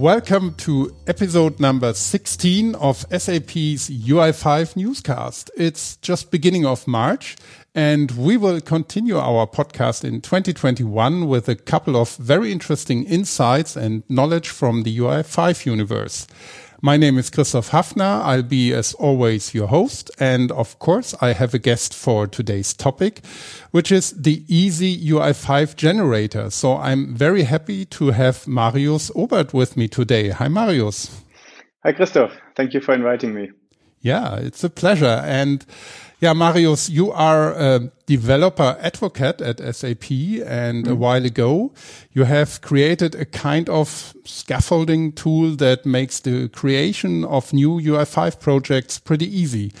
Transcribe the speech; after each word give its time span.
welcome 0.00 0.54
to 0.54 0.96
episode 1.06 1.60
number 1.60 1.92
16 1.92 2.74
of 2.76 3.04
SAP's 3.10 3.90
UI5 3.90 4.74
newscast. 4.74 5.50
It's 5.58 5.96
just 5.96 6.30
beginning 6.30 6.64
of 6.64 6.88
March 6.88 7.36
and 7.74 8.10
we 8.12 8.38
will 8.38 8.62
continue 8.62 9.18
our 9.18 9.46
podcast 9.46 10.02
in 10.02 10.22
2021 10.22 11.28
with 11.28 11.50
a 11.50 11.54
couple 11.54 11.98
of 11.98 12.16
very 12.16 12.50
interesting 12.50 13.04
insights 13.04 13.76
and 13.76 14.02
knowledge 14.08 14.48
from 14.48 14.84
the 14.84 14.98
UI5 14.98 15.66
universe. 15.66 16.26
My 16.82 16.96
name 16.96 17.18
is 17.18 17.28
Christoph 17.28 17.72
Hafner. 17.72 18.22
I'll 18.22 18.42
be, 18.42 18.72
as 18.72 18.94
always, 18.94 19.52
your 19.52 19.66
host. 19.66 20.10
And 20.18 20.50
of 20.50 20.78
course, 20.78 21.14
I 21.20 21.34
have 21.34 21.52
a 21.52 21.58
guest 21.58 21.92
for 21.92 22.26
today's 22.26 22.72
topic, 22.72 23.20
which 23.70 23.92
is 23.92 24.12
the 24.12 24.44
Easy 24.48 24.98
UI5 24.98 25.76
generator. 25.76 26.48
So 26.48 26.78
I'm 26.78 27.14
very 27.14 27.42
happy 27.42 27.84
to 27.84 28.12
have 28.12 28.48
Marius 28.48 29.10
Obert 29.14 29.52
with 29.52 29.76
me 29.76 29.88
today. 29.88 30.30
Hi, 30.30 30.48
Marius. 30.48 31.22
Hi, 31.84 31.92
Christoph. 31.92 32.32
Thank 32.56 32.72
you 32.72 32.80
for 32.80 32.94
inviting 32.94 33.34
me. 33.34 33.50
Yeah, 34.00 34.36
it's 34.36 34.64
a 34.64 34.70
pleasure. 34.70 35.22
And 35.26 35.66
yeah, 36.20 36.34
Marius, 36.34 36.90
you 36.90 37.10
are 37.12 37.52
a 37.52 37.90
developer 38.04 38.76
advocate 38.80 39.40
at 39.40 39.58
SAP, 39.74 40.10
and 40.44 40.84
mm. 40.84 40.90
a 40.90 40.94
while 40.94 41.24
ago 41.24 41.72
you 42.12 42.24
have 42.24 42.60
created 42.60 43.14
a 43.14 43.24
kind 43.24 43.70
of 43.70 44.14
scaffolding 44.24 45.12
tool 45.12 45.56
that 45.56 45.86
makes 45.86 46.20
the 46.20 46.48
creation 46.50 47.24
of 47.24 47.54
new 47.54 47.80
UI5 47.80 48.38
projects 48.38 48.98
pretty 48.98 49.26
easy. 49.26 49.72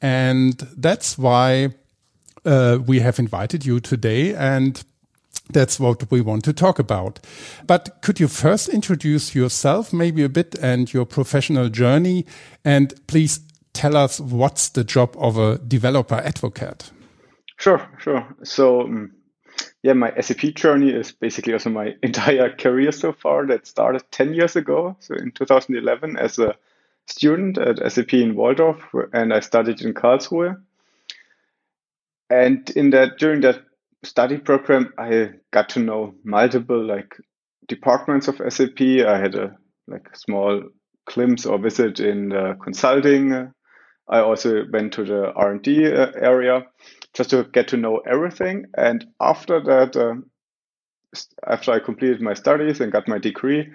And 0.00 0.54
that's 0.76 1.18
why 1.18 1.70
uh, 2.44 2.78
we 2.86 3.00
have 3.00 3.18
invited 3.18 3.66
you 3.66 3.80
today 3.80 4.36
and 4.36 4.82
that's 5.50 5.80
what 5.80 6.10
we 6.10 6.20
want 6.20 6.44
to 6.44 6.52
talk 6.52 6.78
about. 6.78 7.18
But 7.66 8.02
could 8.02 8.20
you 8.20 8.28
first 8.28 8.68
introduce 8.68 9.34
yourself 9.34 9.92
maybe 9.92 10.22
a 10.22 10.28
bit 10.28 10.54
and 10.56 10.92
your 10.92 11.06
professional 11.06 11.68
journey 11.70 12.26
and 12.64 12.94
please 13.06 13.40
tell 13.78 13.96
us 13.96 14.18
what's 14.18 14.70
the 14.70 14.82
job 14.82 15.14
of 15.16 15.38
a 15.38 15.58
developer 15.58 16.16
advocate? 16.16 16.90
Sure, 17.58 17.80
sure. 18.00 18.26
So, 18.42 18.82
um, 18.82 19.12
yeah, 19.84 19.92
my 19.92 20.12
SAP 20.20 20.54
journey 20.56 20.90
is 20.90 21.12
basically 21.12 21.52
also 21.52 21.70
my 21.70 21.94
entire 22.02 22.50
career 22.50 22.90
so 22.90 23.12
far. 23.12 23.46
That 23.46 23.68
started 23.68 24.02
10 24.10 24.34
years 24.34 24.56
ago. 24.56 24.96
So, 24.98 25.14
in 25.14 25.30
2011, 25.30 26.16
as 26.16 26.40
a 26.40 26.56
student 27.06 27.56
at 27.56 27.92
SAP 27.92 28.14
in 28.14 28.34
Walldorf, 28.34 28.80
and 29.12 29.32
I 29.32 29.40
studied 29.40 29.80
in 29.80 29.94
Karlsruhe. 29.94 30.60
And 32.28 32.68
in 32.70 32.90
that, 32.90 33.18
during 33.18 33.42
that 33.42 33.62
study 34.02 34.38
program, 34.38 34.92
I 34.98 35.30
got 35.52 35.68
to 35.70 35.80
know 35.80 36.14
multiple 36.24 36.84
like 36.84 37.16
departments 37.68 38.26
of 38.26 38.42
SAP. 38.52 38.80
I 38.80 39.18
had 39.18 39.36
a 39.36 39.56
like 39.86 40.14
small 40.16 40.64
glimpse 41.06 41.46
or 41.46 41.58
visit 41.58 42.00
in 42.00 42.30
the 42.30 42.58
consulting 42.62 43.52
I 44.08 44.20
also 44.20 44.64
went 44.72 44.92
to 44.94 45.04
the 45.04 45.32
R&D 45.32 45.86
uh, 45.86 46.12
area 46.16 46.66
just 47.14 47.30
to 47.30 47.44
get 47.44 47.68
to 47.68 47.76
know 47.76 47.98
everything. 47.98 48.66
And 48.76 49.06
after 49.20 49.60
that, 49.60 49.96
uh, 49.96 50.14
after 51.46 51.72
I 51.72 51.80
completed 51.80 52.20
my 52.20 52.34
studies 52.34 52.80
and 52.80 52.92
got 52.92 53.08
my 53.08 53.18
degree, 53.18 53.72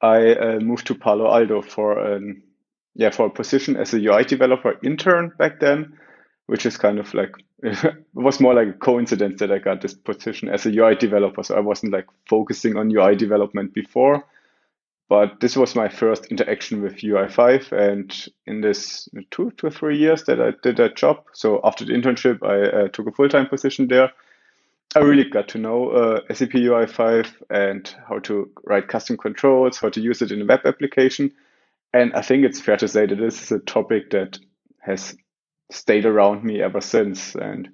I 0.00 0.32
uh, 0.34 0.60
moved 0.60 0.86
to 0.88 0.94
Palo 0.94 1.32
Alto 1.32 1.62
for 1.62 1.98
an 1.98 2.42
yeah 2.94 3.10
for 3.10 3.26
a 3.26 3.30
position 3.30 3.76
as 3.76 3.94
a 3.94 3.98
UI 3.98 4.24
developer 4.24 4.78
intern 4.82 5.32
back 5.38 5.60
then, 5.60 5.98
which 6.46 6.66
is 6.66 6.76
kind 6.76 6.98
of 6.98 7.12
like 7.14 7.32
it 7.62 8.04
was 8.14 8.40
more 8.40 8.54
like 8.54 8.68
a 8.68 8.78
coincidence 8.78 9.40
that 9.40 9.50
I 9.50 9.58
got 9.58 9.80
this 9.80 9.94
position 9.94 10.48
as 10.48 10.66
a 10.66 10.70
UI 10.70 10.94
developer. 10.94 11.42
So 11.42 11.56
I 11.56 11.60
wasn't 11.60 11.92
like 11.92 12.06
focusing 12.28 12.76
on 12.76 12.94
UI 12.94 13.16
development 13.16 13.74
before. 13.74 14.24
But 15.08 15.40
this 15.40 15.56
was 15.56 15.74
my 15.74 15.88
first 15.88 16.26
interaction 16.26 16.82
with 16.82 16.96
UI5. 16.96 17.72
And 17.72 18.28
in 18.46 18.60
this 18.60 19.08
two 19.30 19.50
to 19.52 19.70
three 19.70 19.96
years 19.96 20.24
that 20.24 20.40
I 20.40 20.52
did 20.62 20.76
that 20.76 20.96
job, 20.96 21.24
so 21.32 21.60
after 21.64 21.84
the 21.84 21.94
internship, 21.94 22.42
I 22.42 22.84
uh, 22.84 22.88
took 22.88 23.06
a 23.06 23.12
full 23.12 23.28
time 23.28 23.46
position 23.46 23.88
there. 23.88 24.12
I 24.94 25.00
really 25.00 25.24
got 25.24 25.48
to 25.48 25.58
know 25.58 25.90
uh, 25.90 26.20
SAP 26.32 26.50
UI5 26.50 27.26
and 27.50 27.94
how 28.08 28.20
to 28.20 28.50
write 28.64 28.88
custom 28.88 29.18
controls, 29.18 29.78
how 29.78 29.90
to 29.90 30.00
use 30.00 30.22
it 30.22 30.32
in 30.32 30.40
a 30.42 30.46
web 30.46 30.60
application. 30.64 31.32
And 31.92 32.14
I 32.14 32.22
think 32.22 32.44
it's 32.44 32.60
fair 32.60 32.76
to 32.78 32.88
say 32.88 33.06
that 33.06 33.16
this 33.16 33.42
is 33.42 33.52
a 33.52 33.58
topic 33.60 34.10
that 34.10 34.38
has 34.80 35.14
stayed 35.70 36.06
around 36.06 36.44
me 36.44 36.62
ever 36.62 36.80
since. 36.80 37.34
And 37.34 37.68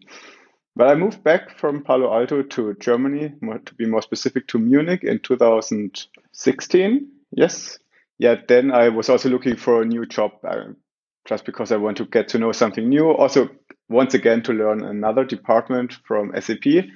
but 0.77 0.89
I 0.89 0.97
moved 0.97 1.23
back 1.23 1.57
from 1.57 1.85
Palo 1.85 2.13
Alto 2.13 2.43
to 2.43 2.75
Germany, 2.81 3.33
to 3.65 3.75
be 3.75 3.87
more 3.87 4.03
specific, 4.03 4.49
to 4.49 4.59
Munich 4.59 5.05
in 5.05 5.21
2016. 5.21 7.09
Yes. 7.35 7.79
Yeah. 8.19 8.37
Then 8.47 8.71
I 8.73 8.89
was 8.89 9.09
also 9.09 9.29
looking 9.29 9.57
for 9.57 9.83
a 9.83 9.85
new 9.85 10.07
job 10.07 10.33
uh, 10.45 10.73
just 11.27 11.45
because 11.45 11.73
I 11.73 11.77
want 11.77 11.97
to 11.99 12.05
get 12.05 12.29
to 12.29 12.39
know 12.39 12.53
something 12.53 12.89
new. 12.89 13.11
Also, 13.11 13.51
once 13.89 14.15
again, 14.15 14.43
to 14.43 14.53
learn 14.53 14.85
another 14.85 15.25
department 15.25 15.95
from 16.07 16.33
SAP. 16.41 16.87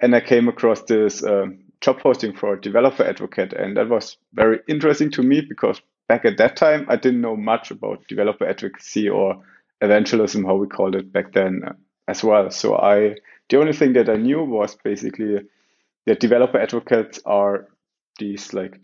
And 0.00 0.14
I 0.14 0.20
came 0.20 0.48
across 0.48 0.82
this 0.82 1.24
uh, 1.24 1.46
job 1.80 2.00
posting 2.00 2.34
for 2.34 2.56
developer 2.56 3.04
advocate. 3.04 3.54
And 3.54 3.76
that 3.76 3.88
was 3.88 4.18
very 4.34 4.60
interesting 4.68 5.10
to 5.12 5.22
me 5.22 5.40
because 5.40 5.80
back 6.08 6.24
at 6.24 6.36
that 6.36 6.56
time, 6.56 6.86
I 6.88 6.96
didn't 6.96 7.22
know 7.22 7.36
much 7.36 7.70
about 7.70 8.06
developer 8.06 8.46
advocacy 8.46 9.08
or 9.08 9.42
evangelism, 9.80 10.44
how 10.44 10.56
we 10.56 10.66
called 10.66 10.94
it 10.94 11.12
back 11.12 11.32
then 11.32 11.62
uh, 11.66 11.72
as 12.08 12.22
well. 12.22 12.50
So 12.50 12.76
I, 12.76 13.16
the 13.48 13.58
only 13.58 13.72
thing 13.72 13.94
that 13.94 14.10
I 14.10 14.16
knew 14.16 14.44
was 14.44 14.74
basically 14.74 15.40
that 16.06 16.20
developer 16.20 16.58
advocates 16.58 17.18
are 17.24 17.68
these 18.18 18.52
like 18.52 18.80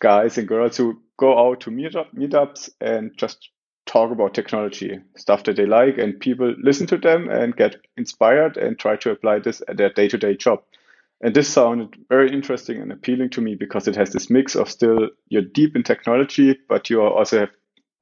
guys 0.00 0.38
and 0.38 0.48
girls 0.48 0.76
who 0.76 1.00
go 1.18 1.38
out 1.38 1.60
to 1.60 1.70
meetup, 1.70 2.14
meetups 2.14 2.70
and 2.80 3.12
just 3.16 3.50
talk 3.86 4.12
about 4.12 4.34
technology, 4.34 4.98
stuff 5.16 5.44
that 5.44 5.56
they 5.56 5.66
like, 5.66 5.98
and 5.98 6.20
people 6.20 6.54
listen 6.62 6.86
to 6.86 6.96
them 6.96 7.28
and 7.28 7.56
get 7.56 7.76
inspired 7.96 8.56
and 8.56 8.78
try 8.78 8.96
to 8.96 9.10
apply 9.10 9.38
this 9.40 9.62
at 9.68 9.76
their 9.76 9.90
day 9.90 10.08
to 10.08 10.16
day 10.16 10.36
job. 10.36 10.62
And 11.22 11.34
this 11.34 11.48
sounded 11.48 11.96
very 12.08 12.32
interesting 12.32 12.80
and 12.80 12.92
appealing 12.92 13.30
to 13.30 13.40
me 13.40 13.54
because 13.54 13.86
it 13.86 13.96
has 13.96 14.10
this 14.10 14.30
mix 14.30 14.54
of 14.54 14.70
still 14.70 15.10
you're 15.28 15.42
deep 15.42 15.76
in 15.76 15.82
technology, 15.82 16.58
but 16.68 16.88
you 16.88 17.02
also 17.02 17.40
have 17.40 17.50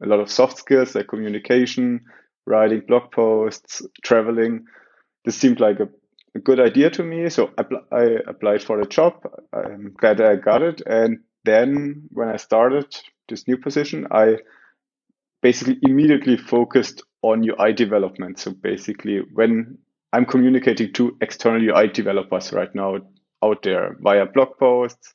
a 0.03 0.07
lot 0.07 0.21
of 0.21 0.31
soft 0.31 0.59
skills 0.59 0.95
like 0.95 1.09
communication, 1.09 2.05
writing 2.47 2.83
blog 2.87 3.11
posts, 3.11 3.83
traveling. 4.05 4.67
This 5.25 5.37
seemed 5.37 5.59
like 5.59 5.81
a, 5.81 5.89
a 6.37 6.39
good 6.39 6.61
idea 6.61 6.91
to 6.91 7.03
me. 7.03 7.29
So 7.29 7.51
I, 7.59 7.65
I 7.91 8.05
applied 8.27 8.63
for 8.63 8.79
the 8.79 8.87
job. 8.87 9.15
I'm 9.53 9.95
glad 9.99 10.21
I 10.21 10.37
got 10.37 10.63
it. 10.63 10.83
And 10.87 11.19
then 11.45 12.09
when 12.11 12.29
I 12.29 12.37
started 12.37 12.95
this 13.29 13.47
new 13.47 13.57
position, 13.57 14.07
I 14.11 14.39
basically 15.43 15.79
immediately 15.83 16.37
focused 16.37 17.03
on 17.23 17.49
UI 17.49 17.73
development. 17.73 18.39
So 18.39 18.53
basically, 18.53 19.21
when 19.33 19.79
I'm 20.13 20.27
communicating 20.27 20.93
to 20.95 21.17
external 21.21 21.63
UI 21.63 21.89
developers 21.89 22.53
right 22.53 22.75
now 22.75 22.99
out 23.43 23.63
there 23.63 23.97
via 24.01 24.27
blog 24.27 24.59
posts, 24.59 25.13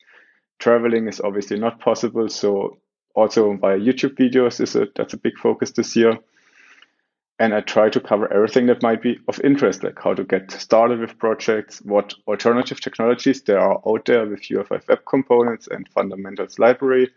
traveling 0.59 1.07
is 1.07 1.19
obviously 1.19 1.59
not 1.59 1.79
possible. 1.79 2.29
So 2.29 2.79
also 3.16 3.57
via 3.57 3.78
YouTube 3.78 4.16
videos 4.17 4.61
is 4.61 4.75
a 4.75 4.88
that's 4.95 5.13
a 5.13 5.17
big 5.17 5.38
focus 5.38 5.72
this 5.72 5.95
year 5.95 6.17
and 7.39 7.53
I 7.53 7.61
try 7.61 7.89
to 7.89 7.99
cover 7.99 8.31
everything 8.31 8.67
that 8.67 8.83
might 8.83 9.01
be 9.01 9.19
of 9.27 9.39
interest, 9.41 9.83
like 9.83 9.99
how 9.99 10.13
to 10.13 10.23
get 10.23 10.51
started 10.51 10.99
with 10.99 11.17
projects, 11.17 11.79
what 11.79 12.13
alternative 12.27 12.79
technologies 12.79 13.41
there 13.41 13.59
are 13.59 13.81
out 13.88 14.05
there 14.05 14.25
with 14.25 14.41
UI5 14.41 14.88
web 14.88 14.99
components 15.05 15.67
and 15.69 15.89
fundamentals 15.89 16.59
library, 16.59 17.09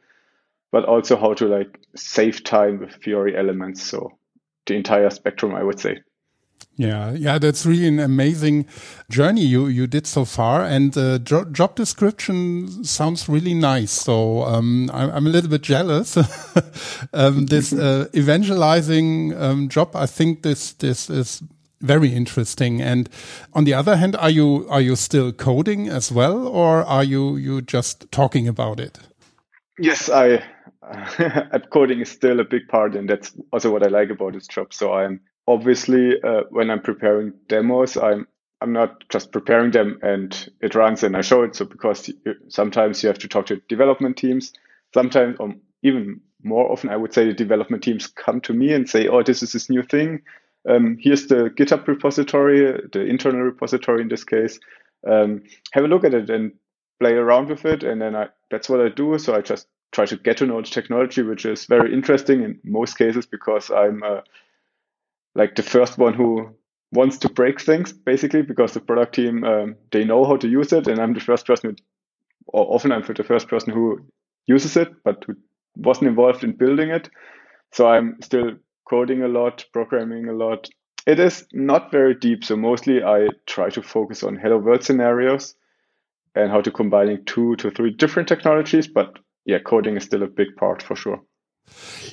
but 0.73 0.85
also 0.85 1.17
how 1.17 1.35
to 1.35 1.47
like 1.47 1.79
save 1.95 2.43
time 2.45 2.79
with 2.79 2.95
Fiori 2.95 3.37
elements. 3.37 3.83
So 3.83 4.17
the 4.67 4.75
entire 4.75 5.11
spectrum, 5.11 5.55
I 5.55 5.63
would 5.63 5.79
say. 5.79 6.01
Yeah, 6.79 7.13
yeah, 7.13 7.39
that's 7.39 7.65
really 7.65 7.89
an 7.89 7.99
amazing 7.99 8.67
journey 9.09 9.41
you 9.41 9.67
you 9.67 9.87
did 9.87 10.07
so 10.07 10.27
far, 10.27 10.63
and 10.63 10.93
the 10.93 11.19
jo 11.19 11.45
job 11.45 11.75
description 11.75 12.85
sounds 12.85 13.31
really 13.31 13.55
nice. 13.55 13.91
So 13.91 14.43
um, 14.43 14.91
I'm, 14.93 15.11
I'm, 15.11 15.27
a 15.27 15.31
little 15.31 15.49
bit 15.49 15.63
jealous. 15.63 16.19
um, 17.15 17.47
this 17.47 17.73
uh, 17.87 18.09
evangelizing 18.15 19.35
um, 19.41 19.71
job, 19.71 19.97
I 19.97 20.05
think 20.05 20.43
this 20.43 20.75
this 20.75 21.09
is 21.09 21.43
very 21.81 22.13
interesting. 22.13 22.83
And 22.83 23.09
on 23.55 23.65
the 23.65 23.73
other 23.73 23.97
hand, 23.97 24.15
are 24.17 24.31
you 24.31 24.67
are 24.69 24.83
you 24.83 24.97
still 24.97 25.33
coding 25.33 25.89
as 25.89 26.13
well, 26.13 26.47
or 26.47 26.85
are 26.85 27.05
you 27.05 27.37
you 27.37 27.63
just 27.63 28.13
talking 28.13 28.47
about 28.49 28.81
it? 28.81 28.99
Yes, 29.79 30.11
I. 30.11 30.43
coding 31.73 32.01
is 32.01 32.11
still 32.11 32.39
a 32.39 32.45
big 32.45 32.69
part, 32.69 32.95
and 32.95 33.09
that's 33.09 33.33
also 33.51 33.73
what 33.73 33.83
I 33.83 33.89
like 33.89 34.11
about 34.11 34.35
this 34.35 34.47
job. 34.47 34.73
So 34.73 34.93
I'm 34.93 35.21
obviously 35.47 36.21
uh, 36.23 36.43
when 36.51 36.71
I'm 36.71 36.83
preparing 36.83 37.33
demos, 37.49 37.97
I'm 37.97 38.27
I'm 38.63 38.73
not 38.73 39.05
just 39.11 39.33
preparing 39.33 39.71
them 39.71 39.99
and 40.03 40.51
it 40.63 40.75
runs 40.75 41.03
and 41.03 41.15
I 41.15 41.21
show 41.21 41.43
it. 41.43 41.55
So 41.55 41.67
because 41.67 42.11
sometimes 42.49 43.03
you 43.03 43.09
have 43.09 43.19
to 43.19 43.29
talk 43.29 43.47
to 43.47 43.61
development 43.69 44.17
teams, 44.17 44.55
sometimes 44.95 45.37
or 45.39 45.55
even 45.83 46.21
more 46.43 46.71
often, 46.73 46.91
I 46.91 46.97
would 46.97 47.13
say 47.13 47.27
the 47.27 47.35
development 47.35 47.83
teams 47.83 48.07
come 48.07 48.41
to 48.43 48.55
me 48.55 48.73
and 48.73 48.89
say, 48.89 49.09
"Oh, 49.09 49.23
this 49.23 49.43
is 49.43 49.53
this 49.53 49.69
new 49.69 49.83
thing. 49.83 50.23
Um, 50.69 50.97
here's 51.01 51.27
the 51.27 51.51
GitHub 51.51 51.87
repository, 51.87 52.81
the 52.93 53.05
internal 53.05 53.43
repository 53.43 54.03
in 54.03 54.09
this 54.09 54.25
case. 54.25 54.59
Um, 55.07 55.43
have 55.73 55.85
a 55.85 55.89
look 55.89 56.05
at 56.05 56.15
it 56.15 56.31
and 56.31 56.53
play 56.99 57.13
around 57.13 57.49
with 57.49 57.65
it." 57.65 57.83
And 57.83 58.01
then 58.01 58.17
I, 58.17 58.29
that's 58.51 58.69
what 58.69 58.81
I 58.81 58.89
do. 58.89 59.19
So 59.19 59.35
I 59.35 59.43
just 59.43 59.69
try 59.93 60.07
to 60.07 60.17
get 60.17 60.39
to 60.39 60.47
know 60.47 60.61
the 60.61 60.69
technology, 60.69 61.23
which 61.23 61.45
is 61.45 61.67
very 61.67 61.93
interesting 61.93 62.43
in 62.43 62.59
most 62.65 62.97
cases 62.97 63.27
because 63.27 63.71
I'm 63.71 64.03
uh, 64.03 64.21
like 65.37 65.55
the 65.55 65.63
first 65.63 65.99
one 65.99 66.15
who 66.15 66.49
wants 66.93 67.19
to 67.19 67.29
break 67.29 67.61
things 67.61 67.93
basically 67.93 68.43
because 68.43 68.73
the 68.73 68.81
product 68.81 69.15
team 69.15 69.45
um, 69.45 69.77
they 69.93 70.05
know 70.05 70.25
how 70.25 70.37
to 70.37 70.49
use 70.49 70.73
it 70.73 70.89
and 70.89 71.01
i'm 71.01 71.15
the 71.15 71.21
first 71.21 71.47
person 71.47 71.71
who, 71.71 71.77
or 72.49 72.75
often 72.75 72.91
i'm 72.91 73.03
the 73.03 73.23
first 73.25 73.49
person 73.49 73.73
who 73.73 74.01
uses 74.47 74.77
it 74.77 74.89
but 75.05 75.23
who 75.27 75.35
wasn't 75.77 76.09
involved 76.09 76.43
in 76.43 76.53
building 76.53 76.89
it. 76.91 77.11
So 77.73 77.87
i'm 77.89 78.17
still 78.23 78.53
coding 78.89 79.23
a 79.23 79.29
lot 79.29 79.65
programming 79.73 80.29
a 80.29 80.33
lot. 80.33 80.69
It 81.07 81.21
is 81.21 81.47
not 81.53 81.93
very 81.93 82.15
deep 82.15 82.45
so 82.45 82.57
mostly 82.57 83.03
i 83.03 83.29
try 83.47 83.69
to 83.71 83.83
focus 83.83 84.23
on 84.23 84.37
hello 84.37 84.59
world 84.59 84.85
scenarios 84.85 85.55
and 86.35 86.51
how 86.51 86.61
to 86.61 86.71
combining 86.71 87.25
two 87.25 87.57
to 87.57 87.71
three 87.71 87.91
different 87.91 88.29
technologies 88.29 88.89
but 88.89 89.19
yeah 89.45 89.59
coding 89.59 89.97
is 89.97 90.05
still 90.05 90.23
a 90.23 90.35
big 90.41 90.57
part 90.57 90.83
for 90.83 90.97
sure 90.97 91.21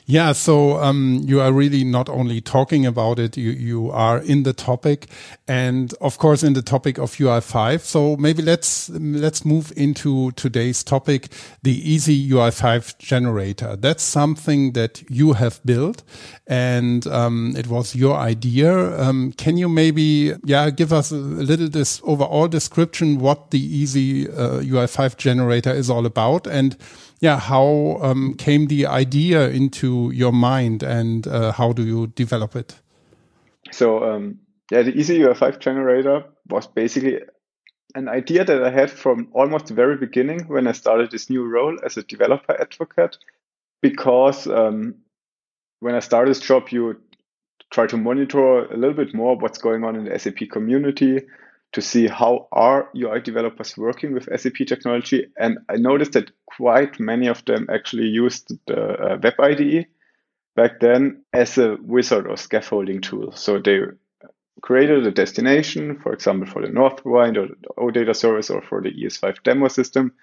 yeah, 0.06 0.34
so 0.34 0.78
um, 0.82 1.22
you 1.24 1.40
are 1.40 1.52
really 1.52 1.84
not 1.84 2.10
only 2.10 2.42
talking 2.42 2.86
about 2.86 3.20
it, 3.20 3.38
you, 3.38 3.52
you 3.52 3.90
are 3.92 4.20
in 4.20 4.44
the 4.44 4.54
topic, 4.54 5.08
and 5.48 5.94
of 6.02 6.18
course 6.18 6.44
in 6.44 6.54
the 6.54 6.62
topic 6.62 6.98
of 6.98 7.12
UI5. 7.12 7.82
So 7.82 8.18
maybe 8.18 8.42
let's 8.42 8.90
let's 8.90 9.46
move 9.46 9.72
into 9.76 10.32
today's 10.32 10.84
topic, 10.84 11.30
the 11.62 11.72
Easy 11.90 12.30
UI5 12.30 12.98
generator. 12.98 13.76
That's 13.76 14.04
something 14.04 14.74
that 14.74 15.04
you 15.10 15.34
have 15.34 15.62
built, 15.66 16.04
and 16.48 17.08
um, 17.08 17.54
it 17.58 17.68
was 17.68 17.96
your 17.96 18.18
idea. 18.18 19.00
Um, 19.00 19.32
can 19.34 19.58
you 19.58 19.70
maybe 19.70 20.34
yeah 20.44 20.70
give 20.70 20.92
us 20.92 21.12
a 21.12 21.16
little 21.16 21.70
this 21.70 22.02
overall 22.04 22.48
description 22.48 23.20
what 23.20 23.52
the 23.52 23.60
Easy 23.60 24.30
uh, 24.30 24.60
UI5 24.60 25.18
generator 25.18 25.72
is 25.72 25.90
all 25.90 26.06
about 26.06 26.46
and 26.48 26.78
yeah, 27.24 27.40
how 27.40 28.00
um, 28.02 28.34
came 28.34 28.68
the 28.68 28.86
idea 28.86 29.48
into 29.48 30.12
your 30.12 30.34
mind 30.34 30.84
and 30.84 31.25
uh, 31.25 31.54
how 31.54 31.72
do 31.72 31.84
you 31.84 32.08
develop 32.08 32.54
it? 32.54 32.81
So, 33.72 34.04
um, 34.04 34.40
yeah, 34.70 34.81
the 34.81 34.92
Easy 34.92 35.20
UI5 35.20 35.60
generator 35.60 36.25
was 36.50 36.68
basically 36.68 37.22
an 37.96 38.10
idea 38.10 38.44
that 38.44 38.62
I 38.62 38.70
had 38.70 38.92
from 38.92 39.30
almost 39.31 39.68
the 39.68 39.74
very 39.74 39.96
beginning 39.96 40.42
when 40.50 40.68
I 40.68 40.74
started 40.74 41.12
this 41.12 41.30
new 41.30 41.46
role 41.46 41.78
as 41.86 41.96
a 41.96 42.04
developer 42.04 42.60
advocate. 42.60 43.18
Because 43.81 44.46
um, 44.46 44.96
when 45.80 45.96
I 45.96 46.02
started 46.02 46.31
this 46.31 46.42
job, 46.42 46.69
you 46.72 47.00
try 47.72 47.88
to 47.88 47.96
monitor 47.96 48.66
a 48.66 48.76
little 48.76 48.98
bit 48.98 49.14
more 49.14 49.38
what's 49.38 49.60
going 49.60 49.86
on 49.86 49.96
in 49.96 50.04
the 50.04 50.19
SAP 50.19 50.50
community, 50.52 51.22
to 51.74 51.81
see 51.81 52.08
how 52.08 52.48
are 52.52 52.90
UI 52.96 53.20
developers 53.20 53.75
working 53.75 54.14
with 54.14 54.30
SAP 54.40 54.66
technology. 54.68 55.28
And 55.38 55.58
I 55.70 55.75
noticed 55.78 56.14
that 56.14 56.31
quite 56.46 57.00
many 57.00 57.28
of 57.28 57.44
them 57.46 57.68
actually 57.72 58.08
used 58.08 58.52
the 58.68 58.94
uh, 58.94 59.18
Web 59.22 59.40
IDE 59.40 59.88
back 60.56 60.80
then 60.80 61.24
as 61.34 61.58
a 61.58 61.78
wizard 61.81 62.28
or 62.28 62.38
scaffolding 62.38 63.02
tool. 63.02 63.31
So 63.31 63.60
they 63.60 63.80
created 64.62 65.06
a 65.06 65.12
destination, 65.12 66.00
for 66.00 66.14
example, 66.14 66.48
for 66.48 66.62
the 66.62 66.72
Northwind 66.72 67.38
or 67.38 67.48
the 67.48 67.68
OData 67.78 68.16
service 68.16 68.52
or 68.52 68.62
for 68.62 68.81
the 68.81 68.92
ES5 68.92 69.42
demo 69.44 69.68
system 69.68 70.14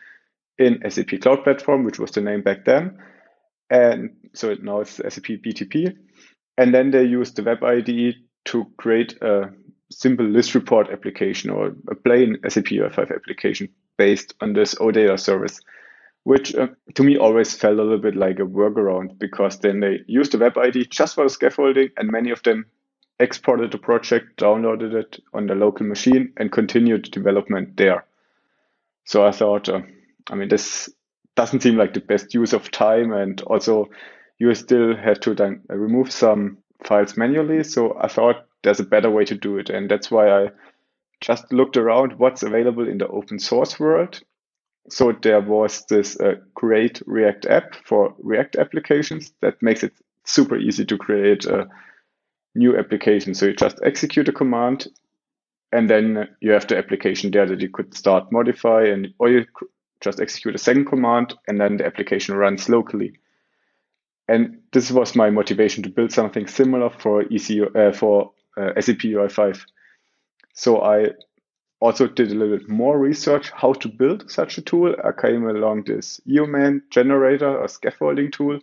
in 0.57 0.81
SAP 0.89 1.21
Cloud 1.21 1.43
Platform, 1.43 1.85
which 1.85 1.99
was 1.99 2.13
the 2.13 2.21
name 2.21 2.43
back 2.43 2.65
then. 2.65 2.99
And 3.71 4.11
so 4.35 4.51
it 4.51 4.63
now 4.63 4.81
it's 4.81 4.97
SAP 4.97 5.41
BTP. 5.45 5.97
And 6.57 6.73
then 6.73 6.93
they 6.93 7.05
used 7.05 7.37
the 7.37 7.43
Web 7.43 7.65
IDE 7.65 8.15
to 8.47 8.67
create 8.77 9.21
a 9.21 9.51
simple 9.91 10.27
list 10.27 10.55
report 10.55 10.91
application 10.91 11.51
or 11.51 11.75
a 11.91 11.95
plain 11.95 12.39
SAP 12.49 12.67
UI5 12.67 13.15
application 13.15 13.69
based 13.99 14.35
on 14.41 14.53
this 14.53 14.75
OData 14.77 15.19
service, 15.19 15.61
which 16.25 16.55
uh, 16.55 16.69
to 16.95 17.03
me 17.03 17.19
always 17.19 17.55
felt 17.55 17.79
a 17.79 17.83
little 17.83 17.99
bit 17.99 18.17
like 18.17 18.39
a 18.39 18.43
workaround 18.43 19.19
because 19.19 19.59
then 19.59 19.81
they 19.81 20.01
used 20.07 20.33
the 20.33 20.39
web 20.39 20.57
IDE 20.57 20.91
just 20.91 21.15
for 21.15 21.25
the 21.25 21.31
scaffolding 21.31 21.91
and 21.97 22.11
many 22.11 22.31
of 22.31 22.43
them 22.45 22.67
exported 23.19 23.71
the 23.71 23.79
project, 23.79 24.39
downloaded 24.39 24.95
it 24.95 25.21
on 25.35 25.47
the 25.47 25.55
local 25.55 25.87
machine 25.87 26.33
and 26.37 26.51
continued 26.51 27.11
development 27.11 27.77
there. 27.77 28.07
So 29.05 29.27
I 29.27 29.33
thought, 29.33 29.69
uh, 29.69 29.83
I 30.31 30.35
mean, 30.37 30.49
this 30.49 30.89
doesn't 31.37 31.63
seem 31.63 31.77
like 31.77 31.95
the 31.95 32.01
best 32.01 32.33
use 32.33 32.53
of 32.53 32.71
time 32.71 33.13
and 33.13 33.41
also 33.43 33.89
you 34.39 34.55
still 34.55 34.97
have 34.97 35.21
to 35.21 35.35
then 35.35 35.63
remove 35.69 36.11
some 36.11 36.59
files 36.83 37.17
manually. 37.17 37.63
So 37.65 37.97
I 38.01 38.09
thought 38.09 38.47
there's 38.63 38.81
a 38.81 38.85
better 38.85 39.11
way 39.11 39.25
to 39.25 39.35
do 39.35 39.59
it. 39.59 39.71
And 39.71 39.91
that's 39.91 40.11
why 40.11 40.31
I 40.31 40.51
just 41.21 41.53
looked 41.53 41.77
around 41.77 42.19
what's 42.19 42.43
available 42.43 42.89
in 42.89 42.99
the 42.99 43.09
open 43.09 43.39
source 43.39 43.79
world. 43.79 44.21
So 44.89 45.13
there 45.13 45.41
was 45.41 45.85
this 45.87 46.19
uh, 46.19 46.37
create 46.55 47.03
React 47.07 47.47
app 47.47 47.75
for 47.85 48.15
React 48.19 48.57
applications 48.57 49.33
that 49.41 49.63
makes 49.63 49.83
it 49.83 49.93
super 50.25 50.57
easy 50.57 50.85
to 50.87 50.99
create 50.99 51.45
a 51.45 51.69
new 52.55 52.77
application. 52.77 53.35
So 53.35 53.47
you 53.47 53.55
just 53.55 53.79
execute 53.85 54.29
a 54.29 54.33
command 54.33 54.89
and 55.73 55.89
then 55.89 56.29
you 56.41 56.53
have 56.53 56.67
the 56.67 56.79
application 56.79 57.31
there 57.31 57.47
that 57.47 57.61
you 57.61 57.69
could 57.69 57.95
start 57.95 58.33
modify 58.33 58.85
and 58.85 59.09
or 59.19 59.29
you 59.29 59.47
just 60.01 60.21
execute 60.21 60.55
a 60.55 60.59
second 60.59 60.87
command 60.87 61.35
and 61.47 61.61
then 61.61 61.77
the 61.77 61.87
application 61.87 62.35
runs 62.35 62.69
locally. 62.69 63.13
And 64.27 64.61
this 64.73 64.91
was 64.91 65.17
my 65.17 65.31
motivation 65.31 65.83
to 65.83 65.91
build 65.91 66.13
something 66.13 66.47
similar 66.47 66.91
for 66.91 67.23
ECU 67.23 67.67
uh, 67.75 67.93
for 67.93 68.27
uh, 68.27 68.40
SAP 68.57 68.99
UI5. 68.99 69.61
So 70.55 70.83
I 70.83 71.11
also 71.81 72.07
did 72.07 72.31
a 72.31 72.35
little 72.35 72.59
bit 72.59 72.69
more 72.69 72.99
research 72.99 73.51
how 73.51 73.73
to 73.73 73.89
build 73.89 74.31
such 74.31 74.59
a 74.59 74.63
tool. 74.63 74.95
I 75.03 75.13
came 75.13 75.49
along 75.49 75.85
this 75.85 76.21
Yeoman 76.25 76.83
generator, 76.91 77.63
a 77.63 77.69
scaffolding 77.69 78.31
tool 78.31 78.61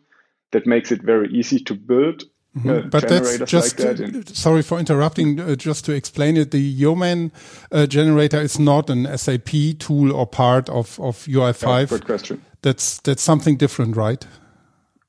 that 0.51 0.67
makes 0.67 0.91
it 0.91 1.01
very 1.01 1.29
easy 1.29 1.59
to 1.59 1.73
build. 1.73 2.23
Mm-hmm. 2.55 2.69
Uh, 2.69 2.81
but 2.89 3.07
that's 3.07 3.37
just 3.39 3.79
like 3.79 3.97
that 3.97 4.29
sorry 4.35 4.63
for 4.63 4.79
interrupting. 4.79 5.39
Uh, 5.39 5.55
just 5.55 5.85
to 5.85 5.91
explain 5.91 6.37
it, 6.37 6.51
the 6.51 6.59
Yeoman 6.59 7.31
uh, 7.71 7.85
generator 7.85 8.41
is 8.41 8.57
not 8.57 8.89
an 8.89 9.05
SAP 9.17 9.77
tool 9.79 10.11
or 10.11 10.25
part 10.25 10.69
of 10.69 10.99
of 10.99 11.17
UI5. 11.25 11.89
Good 11.89 12.05
question. 12.05 12.45
That's 12.61 12.99
that's 12.99 13.21
something 13.21 13.57
different, 13.57 13.95
right? 13.95 14.25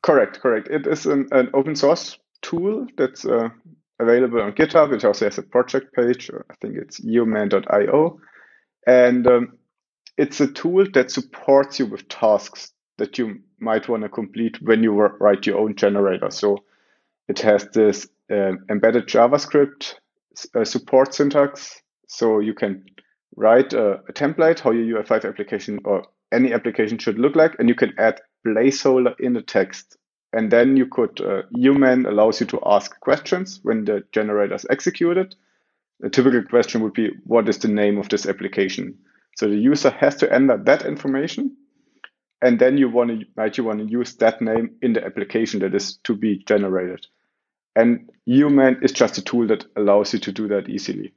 Correct, 0.03 0.41
correct. 0.41 0.69
It 0.69 0.87
is 0.87 1.07
an, 1.07 1.29
an 1.33 1.51
open 1.55 1.75
source 1.75 2.19
tool 2.43 2.87
that's 2.97 3.25
uh, 3.25 3.49
available 4.01 4.41
on 4.41 4.53
GitHub. 4.53 4.93
It 4.93 5.05
also 5.05 5.27
has 5.27 5.39
a 5.39 5.43
project 5.43 5.95
page. 5.95 6.31
I 6.31 6.55
think 6.61 6.77
it's 6.77 7.01
yeoman.io. 7.01 8.21
And 8.87 9.27
um, 9.27 9.59
it's 10.17 10.41
a 10.41 10.47
tool 10.47 10.87
that 10.95 11.11
supports 11.11 11.79
you 11.79 11.87
with 11.87 12.09
tasks 12.09 12.73
that 12.97 13.19
you 13.19 13.41
might 13.61 13.89
want 13.89 14.03
to 14.03 14.09
complete 14.09 14.61
when 14.63 14.83
you 14.83 14.93
write 14.93 15.47
your 15.47 15.59
own 15.59 15.77
generator. 15.77 16.31
So 16.31 16.65
it 17.29 17.41
has 17.41 17.69
this 17.73 18.09
uh, 18.31 18.53
embedded 18.71 19.07
JavaScript 19.07 19.95
uh, 20.55 20.65
support 20.65 21.15
syntax. 21.15 21.81
So 22.07 22.41
you 22.41 22.55
can 22.55 22.85
write 23.37 23.73
a, 23.73 24.01
a 24.09 24.13
template, 24.13 24.61
how 24.61 24.71
your 24.71 25.03
UI5 25.03 25.29
application 25.29 25.81
or 25.85 26.07
any 26.33 26.53
application 26.53 26.99
should 26.99 27.19
look 27.19 27.37
like, 27.37 27.55
and 27.59 27.69
you 27.69 27.75
can 27.75 27.93
add 27.99 28.21
placeholder 28.47 29.15
in 29.21 29.35
the 29.35 29.43
text 29.43 29.98
and 30.33 30.51
then 30.51 30.77
you 30.77 30.87
could, 30.87 31.21
uh, 31.21 31.43
Yeoman 31.51 32.07
allows 32.07 32.41
you 32.41 32.47
to 32.47 32.61
ask 32.67 32.99
questions 33.01 33.61
when 33.63 33.85
the 33.85 34.05
generator 34.13 34.55
is 34.55 34.67
executed. 34.69 35.35
A 36.03 36.11
typical 36.11 36.43
question 36.43 36.83
would 36.83 36.93
be, 36.93 37.11
what 37.25 37.49
is 37.49 37.59
the 37.59 37.69
name 37.69 37.99
of 37.99 38.09
this 38.09 38.27
application? 38.27 38.99
So 39.37 39.49
the 39.49 39.57
user 39.57 39.91
has 39.91 40.17
to 40.17 40.33
enter 40.33 40.57
that 40.59 40.85
information. 40.85 41.57
And 42.41 42.59
then 42.59 42.79
you 42.79 42.89
want 42.89 43.11
to, 43.11 43.27
might 43.37 43.57
you 43.57 43.65
want 43.65 43.81
to 43.81 43.87
use 43.87 44.15
that 44.17 44.41
name 44.41 44.77
in 44.81 44.93
the 44.93 45.05
application 45.05 45.61
that 45.61 45.75
is 45.75 45.97
to 46.05 46.15
be 46.15 46.45
generated. 46.47 47.07
And 47.75 48.11
Yeoman 48.27 48.81
is 48.83 48.93
just 48.93 49.19
a 49.19 49.23
tool 49.23 49.47
that 49.49 49.65
allows 49.77 50.13
you 50.13 50.19
to 50.21 50.33
do 50.33 50.49
that 50.49 50.69
easily. 50.69 51.15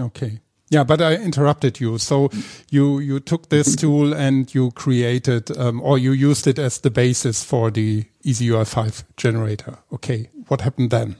Okay. 0.00 0.40
Yeah, 0.70 0.84
but 0.84 1.02
I 1.02 1.16
interrupted 1.16 1.80
you. 1.80 1.98
So 1.98 2.30
you 2.70 3.00
you 3.00 3.20
took 3.20 3.48
this 3.48 3.74
tool 3.74 4.14
and 4.14 4.54
you 4.54 4.70
created, 4.70 5.50
um, 5.58 5.82
or 5.82 5.98
you 5.98 6.12
used 6.12 6.46
it 6.46 6.58
as 6.58 6.78
the 6.78 6.90
basis 6.90 7.44
for 7.44 7.72
the 7.72 8.04
EasyUI5 8.24 9.04
generator. 9.16 9.78
Okay, 9.92 10.30
what 10.46 10.60
happened 10.60 10.90
then? 10.90 11.16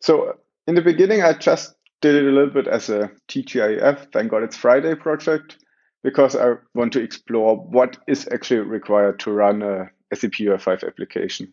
So 0.00 0.36
in 0.66 0.74
the 0.74 0.82
beginning, 0.82 1.22
I 1.22 1.32
just 1.32 1.74
did 2.00 2.16
it 2.16 2.24
a 2.24 2.30
little 2.32 2.50
bit 2.50 2.66
as 2.66 2.90
a 2.90 3.10
TGIF, 3.28 4.12
thank 4.12 4.30
God 4.30 4.42
it's 4.42 4.56
Friday 4.56 4.94
project, 4.96 5.56
because 6.02 6.34
I 6.34 6.54
want 6.74 6.92
to 6.94 7.00
explore 7.00 7.56
what 7.56 7.96
is 8.08 8.28
actually 8.32 8.60
required 8.60 9.20
to 9.20 9.30
run 9.30 9.62
a 9.62 9.90
SAP 10.12 10.32
UI5 10.32 10.86
application. 10.86 11.52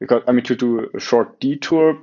Because 0.00 0.22
I 0.26 0.32
mean, 0.32 0.44
to 0.44 0.56
do 0.56 0.88
a 0.94 1.00
short 1.00 1.38
detour, 1.40 2.00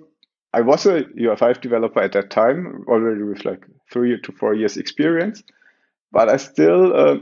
I 0.54 0.62
was 0.62 0.86
a 0.86 1.04
UI5 1.04 1.62
developer 1.62 2.00
at 2.01 2.13
that 2.13 2.30
time, 2.30 2.86
already 2.88 3.24
with 3.24 3.46
like 3.46 3.66
three 3.92 4.20
to 4.22 4.32
four 4.32 4.54
years 4.54 4.77
experience, 4.77 5.44
but 6.12 6.30
I 6.30 6.38
still 6.38 6.96
uh, 6.96 7.18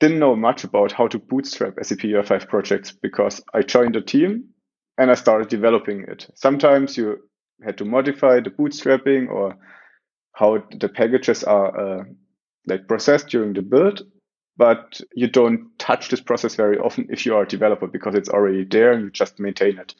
didn't 0.00 0.18
know 0.18 0.36
much 0.36 0.64
about 0.64 0.92
how 0.92 1.08
to 1.08 1.18
bootstrap 1.18 1.74
SAP 1.82 1.98
UI5 1.98 2.48
projects 2.48 2.92
because 2.92 3.40
I 3.54 3.62
joined 3.62 3.96
a 3.96 4.02
team 4.02 4.50
and 4.98 5.10
I 5.10 5.14
started 5.14 5.48
developing 5.48 6.02
it. 6.08 6.28
Sometimes 6.34 6.96
you 6.96 7.18
had 7.64 7.78
to 7.78 7.84
modify 7.84 8.40
the 8.40 8.50
bootstrapping 8.50 9.28
or 9.30 9.56
how 10.32 10.62
the 10.78 10.88
packages 10.88 11.44
are 11.44 12.00
uh, 12.00 12.04
like 12.66 12.86
processed 12.88 13.28
during 13.28 13.54
the 13.54 13.62
build. 13.62 14.02
but 14.58 15.00
you 15.14 15.28
don't 15.28 15.78
touch 15.78 16.08
this 16.08 16.20
process 16.20 16.56
very 16.56 16.78
often 16.78 17.06
if 17.10 17.24
you 17.24 17.34
are 17.34 17.44
a 17.44 17.48
developer 17.48 17.86
because 17.86 18.14
it's 18.14 18.28
already 18.28 18.64
there 18.64 18.92
and 18.92 19.02
you 19.04 19.10
just 19.10 19.38
maintain 19.38 19.78
it. 19.78 19.94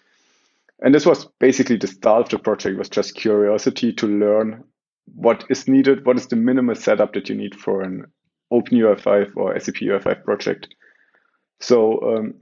And 0.80 0.94
this 0.94 1.06
was 1.06 1.26
basically 1.40 1.76
the 1.76 1.88
start 1.88 2.24
of 2.24 2.28
the 2.28 2.38
project 2.38 2.78
was 2.78 2.88
just 2.88 3.14
curiosity 3.14 3.92
to 3.94 4.06
learn 4.06 4.64
what 5.06 5.44
is 5.50 5.66
needed, 5.66 6.06
what 6.06 6.16
is 6.16 6.28
the 6.28 6.36
minimal 6.36 6.74
setup 6.74 7.14
that 7.14 7.28
you 7.28 7.34
need 7.34 7.54
for 7.54 7.82
an 7.82 8.06
OpenUI5 8.52 9.36
or 9.36 9.58
SAP 9.58 9.76
UI5 9.76 10.24
project. 10.24 10.68
So 11.60 12.00
um, 12.02 12.34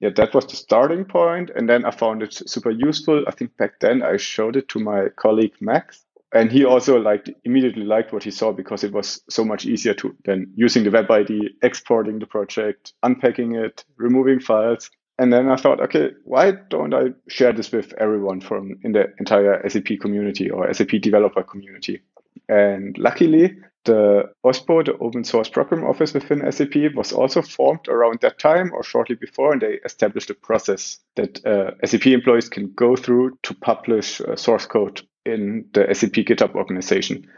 yeah, 0.00 0.10
that 0.16 0.34
was 0.34 0.46
the 0.46 0.56
starting 0.56 1.04
point, 1.04 1.50
and 1.54 1.68
then 1.68 1.84
I 1.84 1.90
found 1.90 2.22
it 2.22 2.34
super 2.34 2.70
useful. 2.70 3.24
I 3.26 3.30
think 3.30 3.56
back 3.56 3.80
then 3.80 4.02
I 4.02 4.16
showed 4.16 4.56
it 4.56 4.68
to 4.70 4.78
my 4.78 5.08
colleague 5.16 5.54
Max, 5.60 6.04
and 6.32 6.50
he 6.50 6.64
also 6.64 6.98
liked 6.98 7.30
immediately 7.44 7.84
liked 7.84 8.12
what 8.12 8.24
he 8.24 8.30
saw 8.30 8.52
because 8.52 8.82
it 8.84 8.92
was 8.92 9.22
so 9.30 9.44
much 9.44 9.66
easier 9.66 9.94
to 9.94 10.16
than 10.24 10.52
using 10.56 10.84
the 10.84 10.90
web 10.90 11.10
IDE, 11.10 11.52
exporting 11.62 12.18
the 12.18 12.26
project, 12.26 12.92
unpacking 13.02 13.54
it, 13.54 13.84
removing 13.96 14.40
files. 14.40 14.90
And 15.18 15.32
then 15.32 15.48
I 15.48 15.56
thought, 15.56 15.80
okay, 15.80 16.10
why 16.24 16.52
don't 16.70 16.92
I 16.92 17.10
share 17.28 17.52
this 17.52 17.70
with 17.70 17.92
everyone 17.94 18.40
from 18.40 18.78
in 18.82 18.92
the 18.92 19.12
entire 19.18 19.68
SAP 19.68 20.00
community 20.00 20.50
or 20.50 20.72
SAP 20.72 21.00
developer 21.00 21.42
community? 21.42 22.02
And 22.48 22.98
luckily, 22.98 23.56
the 23.84 24.30
OSPO, 24.44 24.86
the 24.86 24.98
Open 24.98 25.24
Source 25.24 25.48
Program 25.48 25.84
Office 25.84 26.14
within 26.14 26.50
SAP, 26.50 26.94
was 26.94 27.12
also 27.12 27.42
formed 27.42 27.86
around 27.88 28.20
that 28.20 28.38
time 28.38 28.72
or 28.72 28.82
shortly 28.82 29.14
before, 29.14 29.52
and 29.52 29.62
they 29.62 29.78
established 29.84 30.30
a 30.30 30.34
process 30.34 30.98
that 31.14 31.44
uh, 31.46 31.72
SAP 31.84 32.06
employees 32.06 32.48
can 32.48 32.72
go 32.74 32.96
through 32.96 33.38
to 33.44 33.54
publish 33.54 34.20
uh, 34.20 34.36
source 34.36 34.66
code 34.66 35.02
in 35.24 35.66
the 35.74 35.86
SAP 35.94 36.12
GitHub 36.12 36.54
organization. 36.54 37.28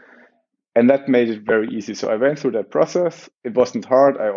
And 0.75 0.89
that 0.89 1.09
made 1.09 1.29
it 1.29 1.41
very 1.41 1.69
easy. 1.69 1.93
So 1.93 2.09
I 2.09 2.15
went 2.15 2.39
through 2.39 2.51
that 2.51 2.71
process. 2.71 3.29
It 3.43 3.53
wasn't 3.55 3.85
hard. 3.85 4.17
I 4.17 4.29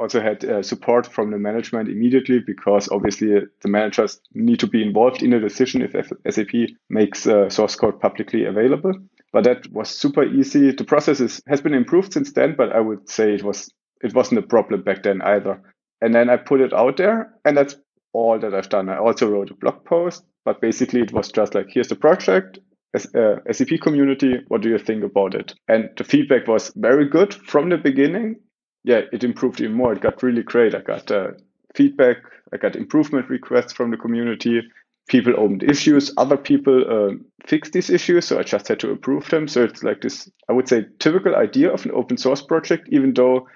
also 0.00 0.20
had 0.20 0.44
uh, 0.44 0.62
support 0.62 1.06
from 1.06 1.30
the 1.30 1.38
management 1.38 1.88
immediately 1.88 2.40
because 2.44 2.88
obviously 2.88 3.28
the 3.62 3.68
managers 3.68 4.20
need 4.34 4.60
to 4.60 4.66
be 4.66 4.82
involved 4.82 5.22
in 5.22 5.30
the 5.30 5.38
decision 5.38 5.82
if 5.82 6.10
SAP 6.28 6.70
makes 6.88 7.26
uh, 7.26 7.50
source 7.50 7.76
code 7.76 8.00
publicly 8.00 8.44
available. 8.44 8.94
But 9.32 9.44
that 9.44 9.70
was 9.70 9.90
super 9.90 10.24
easy. 10.24 10.72
The 10.72 10.84
process 10.84 11.20
is, 11.20 11.40
has 11.46 11.60
been 11.60 11.74
improved 11.74 12.12
since 12.12 12.32
then, 12.32 12.54
but 12.56 12.72
I 12.72 12.80
would 12.80 13.08
say 13.08 13.34
it 13.34 13.44
was 13.44 13.70
it 14.02 14.14
wasn't 14.14 14.38
a 14.38 14.48
problem 14.48 14.82
back 14.82 15.02
then 15.02 15.20
either. 15.22 15.60
And 16.00 16.14
then 16.14 16.30
I 16.30 16.38
put 16.38 16.62
it 16.62 16.72
out 16.72 16.96
there, 16.96 17.34
and 17.44 17.56
that's 17.56 17.76
all 18.12 18.38
that 18.38 18.54
I've 18.54 18.70
done. 18.70 18.88
I 18.88 18.96
also 18.96 19.28
wrote 19.30 19.50
a 19.50 19.54
blog 19.54 19.84
post, 19.84 20.24
but 20.44 20.60
basically 20.60 21.00
it 21.00 21.12
was 21.12 21.30
just 21.30 21.54
like, 21.54 21.66
here's 21.68 21.88
the 21.88 21.96
project, 21.96 22.58
uh, 22.94 23.36
SAP 23.52 23.80
community, 23.82 24.40
what 24.48 24.62
do 24.62 24.68
you 24.68 24.78
think 24.78 25.04
about 25.04 25.34
it? 25.34 25.54
And 25.68 25.90
the 25.96 26.04
feedback 26.04 26.48
was 26.48 26.72
very 26.74 27.08
good 27.08 27.34
from 27.34 27.68
the 27.68 27.76
beginning. 27.76 28.36
Yeah, 28.84 29.02
it 29.12 29.24
improved 29.24 29.60
even 29.60 29.76
more. 29.76 29.92
It 29.92 30.00
got 30.00 30.22
really 30.22 30.42
great. 30.42 30.74
I 30.74 30.80
got 30.80 31.10
uh, 31.10 31.32
feedback, 31.74 32.18
I 32.52 32.56
got 32.56 32.76
improvement 32.76 33.28
requests 33.28 33.72
from 33.72 33.90
the 33.90 33.96
community. 33.96 34.62
People 35.08 35.34
opened 35.36 35.64
issues, 35.64 36.12
other 36.16 36.36
people 36.36 36.84
uh, 36.88 37.14
fixed 37.44 37.72
these 37.72 37.90
issues, 37.90 38.26
so 38.26 38.38
I 38.38 38.42
just 38.42 38.68
had 38.68 38.78
to 38.80 38.90
approve 38.92 39.28
them. 39.28 39.48
So 39.48 39.64
it's 39.64 39.82
like 39.82 40.02
this, 40.02 40.30
I 40.48 40.52
would 40.52 40.68
say, 40.68 40.86
typical 40.98 41.34
idea 41.34 41.72
of 41.72 41.84
an 41.84 41.92
open 41.92 42.16
source 42.16 42.42
project, 42.42 42.88
even 42.92 43.14
though 43.14 43.48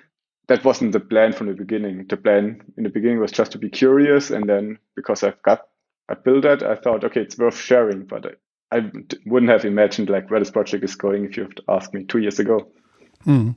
that 0.49 0.65
wasn't 0.65 0.93
the 0.93 1.01
plan 1.01 1.33
from 1.33 1.47
the 1.47 1.55
beginning. 1.55 2.07
The 2.09 2.17
plan 2.17 2.61
in 2.77 2.85
the 2.85 2.91
beginning 2.91 3.21
was 3.21 3.31
just 3.33 3.53
to 3.53 3.59
be 3.59 3.71
curious, 3.71 4.31
and 4.31 4.49
then 4.49 4.79
because 4.97 5.23
I've 5.23 5.41
got 5.43 5.69
I 6.09 6.15
built 6.15 6.43
that, 6.43 6.63
I 6.63 6.75
thought, 6.75 7.05
okay, 7.05 7.21
it's 7.23 7.39
worth 7.39 7.57
sharing. 7.57 8.05
But 8.05 8.39
I 8.73 8.91
wouldn't 9.27 9.51
have 9.51 9.65
imagined 9.65 10.11
like 10.11 10.31
where 10.31 10.41
this 10.41 10.51
project 10.51 10.85
is 10.85 10.97
going 10.97 11.25
if 11.25 11.37
you'd 11.37 11.61
asked 11.69 11.95
me 11.95 12.05
two 12.05 12.19
years 12.19 12.39
ago. 12.39 12.69
Mm. 13.27 13.55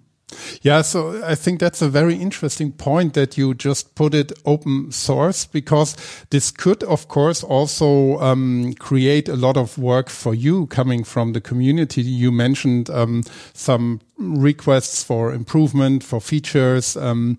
Yeah, 0.62 0.82
so 0.82 1.24
I 1.24 1.36
think 1.36 1.62
that's 1.62 1.82
a 1.82 1.88
very 1.88 2.16
interesting 2.16 2.74
point 2.74 3.14
that 3.14 3.38
you 3.38 3.54
just 3.54 3.96
put 3.96 4.14
it 4.14 4.34
open 4.46 4.92
source 4.92 5.46
because 5.46 5.96
this 6.32 6.52
could, 6.52 6.84
of 6.84 7.08
course, 7.08 7.44
also 7.46 8.20
um, 8.20 8.74
create 8.74 9.30
a 9.30 9.38
lot 9.38 9.56
of 9.56 9.78
work 9.78 10.10
for 10.10 10.36
you 10.36 10.68
coming 10.68 11.06
from 11.06 11.32
the 11.32 11.40
community. 11.40 12.02
You 12.02 12.34
mentioned 12.34 12.90
um, 12.90 13.24
some 13.54 14.02
requests 14.18 15.02
for 15.02 15.32
improvement 15.34 16.04
for 16.04 16.20
features. 16.20 16.98
Um. 16.98 17.38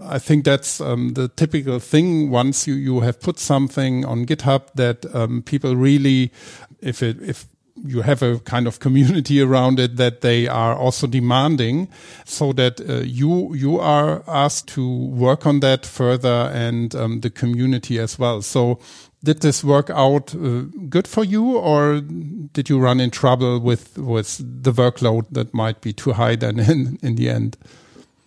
I 0.00 0.18
think 0.18 0.44
that's 0.44 0.80
um, 0.80 1.14
the 1.14 1.28
typical 1.28 1.78
thing. 1.78 2.30
Once 2.30 2.66
you 2.66 2.74
you 2.74 3.00
have 3.00 3.20
put 3.20 3.38
something 3.38 4.04
on 4.04 4.24
GitHub 4.26 4.72
that 4.76 5.04
um, 5.14 5.42
people 5.42 5.76
really, 5.76 6.32
if 6.80 7.02
it 7.02 7.20
if 7.22 7.46
you 7.76 8.02
have 8.02 8.22
a 8.22 8.38
kind 8.40 8.66
of 8.66 8.80
community 8.80 9.40
around 9.40 9.78
it 9.78 9.96
that 9.96 10.20
they 10.20 10.46
are 10.46 10.74
also 10.74 11.06
demanding 11.06 11.88
so 12.24 12.52
that 12.52 12.80
uh, 12.80 13.00
you 13.00 13.54
you 13.54 13.78
are 13.78 14.22
asked 14.26 14.68
to 14.68 15.06
work 15.06 15.46
on 15.46 15.60
that 15.60 15.86
further 15.86 16.50
and 16.52 16.94
um, 16.94 17.20
the 17.20 17.30
community 17.30 17.98
as 17.98 18.18
well. 18.18 18.42
So 18.42 18.78
did 19.22 19.40
this 19.40 19.62
work 19.62 19.90
out 19.90 20.34
uh, 20.34 20.62
good 20.88 21.06
for 21.06 21.24
you 21.24 21.56
or 21.56 22.00
did 22.00 22.68
you 22.68 22.78
run 22.78 23.00
in 23.00 23.10
trouble 23.10 23.60
with 23.60 23.98
with 23.98 24.38
the 24.62 24.72
workload 24.72 25.26
that 25.30 25.52
might 25.52 25.80
be 25.80 25.92
too 25.92 26.12
high 26.12 26.36
then 26.36 26.58
in 26.70 26.98
in 27.02 27.16
the 27.16 27.28
end? 27.28 27.56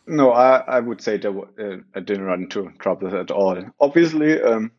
No 0.06 0.32
i 0.32 0.58
i 0.68 0.80
would 0.80 1.02
say 1.02 1.18
that 1.18 1.30
uh, 1.30 1.78
i 1.96 2.00
didn't 2.00 2.26
run 2.26 2.44
into 2.44 2.72
trouble 2.80 3.16
at 3.16 3.32
all. 3.32 3.64
Obviously 3.80 4.42
um, 4.42 4.72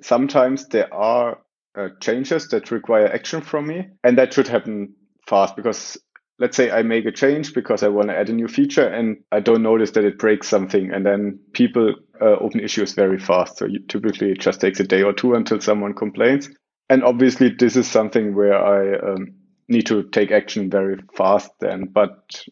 sometimes 0.00 0.66
there 0.68 0.92
are 0.92 1.38
uh, 1.78 1.88
changes 2.00 2.48
that 2.48 2.70
require 2.70 3.06
action 3.06 3.40
from 3.40 3.66
me. 3.66 3.86
And 4.02 4.18
that 4.18 4.32
should 4.32 4.48
happen 4.48 4.94
fast 5.26 5.56
because 5.56 5.96
let's 6.38 6.56
say 6.56 6.70
I 6.70 6.82
make 6.82 7.04
a 7.04 7.12
change 7.12 7.52
because 7.54 7.82
I 7.82 7.88
want 7.88 8.08
to 8.08 8.16
add 8.16 8.28
a 8.28 8.32
new 8.32 8.48
feature 8.48 8.86
and 8.86 9.18
I 9.32 9.40
don't 9.40 9.62
notice 9.62 9.92
that 9.92 10.04
it 10.04 10.18
breaks 10.18 10.48
something. 10.48 10.92
And 10.92 11.04
then 11.04 11.38
people 11.52 11.94
uh, 12.20 12.36
open 12.40 12.60
issues 12.60 12.94
very 12.94 13.18
fast. 13.18 13.58
So 13.58 13.66
you, 13.66 13.80
typically 13.88 14.32
it 14.32 14.40
just 14.40 14.60
takes 14.60 14.80
a 14.80 14.84
day 14.84 15.02
or 15.02 15.12
two 15.12 15.34
until 15.34 15.60
someone 15.60 15.94
complains. 15.94 16.48
And 16.88 17.04
obviously 17.04 17.50
this 17.50 17.76
is 17.76 17.88
something 17.88 18.34
where 18.34 18.58
I 18.58 19.12
um, 19.12 19.34
need 19.68 19.86
to 19.86 20.04
take 20.04 20.30
action 20.30 20.70
very 20.70 20.98
fast 21.16 21.50
then. 21.60 21.86
But 21.92 22.44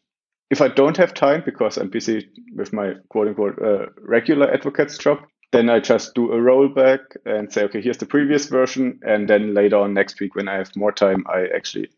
if 0.51 0.61
I 0.61 0.69
don't 0.69 0.97
have 0.97 1.15
time 1.15 1.43
because 1.45 1.77
I'm 1.77 1.91
busy 1.91 2.29
with 2.55 2.73
my 2.73 2.95
quote 3.09 3.29
unquote 3.29 3.61
uh, 3.63 3.87
regular 4.01 4.53
advocate's 4.53 4.99
job, 4.99 5.19
then 5.53 5.71
I 5.71 5.81
just 5.81 6.15
do 6.15 6.33
a 6.33 6.37
rollback 6.37 7.17
and 7.25 7.53
say, 7.53 7.65
okay, 7.65 7.81
here's 7.81 7.99
the 7.99 8.07
previous 8.07 8.47
version. 8.47 9.01
And 9.03 9.29
then 9.29 9.55
later 9.55 9.77
on 9.77 9.95
next 9.95 10.21
week, 10.21 10.35
when 10.35 10.49
I 10.49 10.57
have 10.57 10.75
more 10.77 10.93
time, 10.93 11.25
I 11.33 11.47
actually 11.55 11.89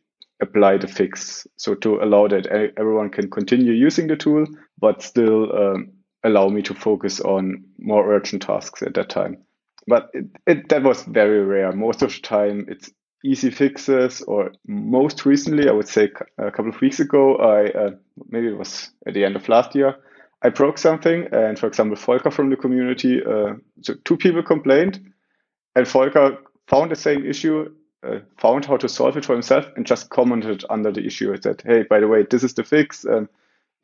apply 0.41 0.79
the 0.79 0.87
fix. 0.87 1.47
So 1.57 1.75
to 1.77 2.01
allow 2.01 2.29
that 2.29 2.47
everyone 2.77 3.11
can 3.11 3.31
continue 3.31 3.73
using 3.73 4.07
the 4.07 4.17
tool, 4.17 4.47
but 4.79 5.03
still 5.03 5.57
um, 5.57 5.93
allow 6.25 6.49
me 6.49 6.63
to 6.63 6.75
focus 6.75 7.21
on 7.21 7.65
more 7.79 8.13
urgent 8.13 8.43
tasks 8.43 8.83
at 8.83 8.95
that 8.95 9.09
time. 9.09 9.39
But 9.87 10.11
it, 10.13 10.27
it, 10.47 10.69
that 10.69 10.83
was 10.83 11.03
very 11.05 11.43
rare. 11.45 11.73
Most 11.73 12.03
of 12.03 12.13
the 12.13 12.21
time, 12.21 12.67
it's 12.69 12.91
easy 13.25 13.51
fixes, 13.51 14.23
or 14.23 14.53
most 14.67 15.27
recently, 15.27 15.69
I 15.69 15.73
would 15.73 15.89
say 15.89 16.11
a 16.37 16.51
couple 16.51 16.69
of 16.69 16.81
weeks 16.81 17.01
ago, 17.01 17.37
I 17.37 17.71
uh, 17.71 17.91
maybe 18.29 18.49
it 18.49 18.59
was 18.59 18.91
at 19.07 19.15
the 19.15 19.25
end 19.25 19.35
of 19.35 19.49
last 19.49 19.75
year, 19.75 19.97
I 20.43 20.51
broke 20.51 20.79
something, 20.79 21.29
and 21.33 21.59
for 21.59 21.67
example, 21.67 21.97
Volker 21.97 22.31
from 22.31 22.51
the 22.51 22.57
community, 22.57 23.21
uh, 23.25 23.55
so 23.83 23.95
two 24.05 24.17
people 24.17 24.43
complained, 24.43 25.13
and 25.75 25.87
Volker 25.87 26.39
found 26.69 26.91
the 26.91 26.97
same 26.97 27.27
issue, 27.27 27.75
uh, 28.05 28.21
found 28.37 28.65
how 28.65 28.77
to 28.77 28.89
solve 28.89 29.17
it 29.17 29.25
for 29.25 29.33
himself, 29.33 29.67
and 29.77 29.85
just 29.85 30.11
commented 30.11 30.65
under 30.71 30.93
the 30.93 31.05
issue 31.05 31.37
that, 31.37 31.63
hey, 31.63 31.83
by 31.83 31.99
the 31.99 32.07
way, 32.07 32.25
this 32.31 32.45
is 32.45 32.55
the 32.55 32.63
fix. 32.63 33.05
Um, 33.05 33.29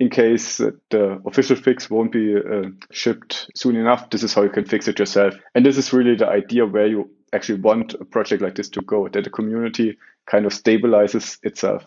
in 0.01 0.11
case 0.11 0.59
the 0.59 1.23
official 1.25 1.57
fix 1.57 1.89
won't 1.89 2.11
be 2.13 2.37
uh, 2.37 2.71
shipped 2.91 3.51
soon 3.55 3.77
enough, 3.77 4.11
this 4.11 4.25
is 4.25 4.35
how 4.35 4.43
you 4.43 4.51
can 4.51 4.65
fix 4.65 4.89
it 4.89 4.99
yourself. 4.99 5.35
And 5.55 5.65
this 5.65 5.79
is 5.79 5.93
really 5.93 6.17
the 6.17 6.29
idea 6.29 6.67
where 6.67 6.87
you 6.87 7.11
actually 7.33 7.61
want 7.61 7.95
a 7.95 8.05
project 8.05 8.43
like 8.43 8.57
this 8.57 8.69
to 8.71 8.83
go, 8.83 9.09
that 9.09 9.25
the 9.25 9.31
community 9.31 9.97
kind 10.27 10.47
of 10.47 10.53
stabilizes 10.53 11.39
itself. 11.45 11.85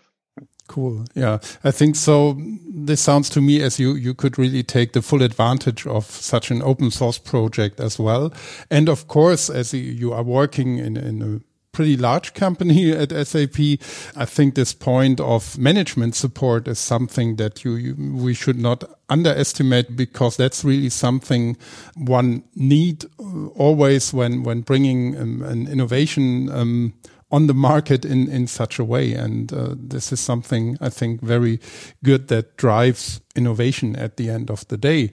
Cool. 0.67 1.05
Yeah, 1.15 1.39
I 1.63 1.71
think 1.71 1.95
so. 1.95 2.37
This 2.69 3.01
sounds 3.01 3.29
to 3.31 3.41
me 3.41 3.61
as 3.61 3.79
you 3.79 3.95
you 3.95 4.13
could 4.13 4.37
really 4.37 4.63
take 4.63 4.93
the 4.93 5.01
full 5.01 5.23
advantage 5.23 5.87
of 5.87 6.05
such 6.05 6.51
an 6.51 6.61
open 6.61 6.91
source 6.91 7.17
project 7.17 7.79
as 7.79 7.97
well. 7.97 8.33
And 8.69 8.89
of 8.89 9.07
course, 9.07 9.49
as 9.49 9.73
you 9.73 10.13
are 10.13 10.23
working 10.23 10.77
in 10.77 10.97
in 10.97 11.21
a 11.21 11.39
pretty 11.77 11.95
large 11.95 12.33
company 12.33 12.91
at 13.03 13.11
SAP, 13.11 13.59
I 14.15 14.25
think 14.25 14.55
this 14.55 14.73
point 14.73 15.19
of 15.19 15.57
management 15.57 16.15
support 16.15 16.67
is 16.67 16.79
something 16.79 17.35
that 17.35 17.63
you, 17.63 17.75
you 17.75 17.95
we 17.95 18.33
should 18.33 18.59
not 18.59 18.83
underestimate 19.09 19.95
because 19.95 20.37
that's 20.37 20.65
really 20.65 20.89
something 20.89 21.55
one 21.95 22.43
need 22.55 23.05
always 23.55 24.13
when 24.13 24.43
when 24.43 24.61
bringing 24.61 25.17
um, 25.17 25.43
an 25.43 25.67
innovation. 25.67 26.49
Um, 26.51 26.93
on 27.31 27.47
the 27.47 27.53
market 27.53 28.05
in, 28.05 28.29
in 28.29 28.47
such 28.47 28.79
a 28.79 28.85
way. 28.85 29.13
And 29.13 29.51
uh, 29.51 29.75
this 29.75 30.11
is 30.11 30.19
something 30.19 30.77
I 30.79 30.89
think 30.89 31.21
very 31.21 31.59
good 32.03 32.27
that 32.29 32.57
drives 32.57 33.21
innovation 33.35 33.95
at 33.95 34.17
the 34.17 34.29
end 34.29 34.49
of 34.49 34.67
the 34.67 34.77
day. 34.77 35.11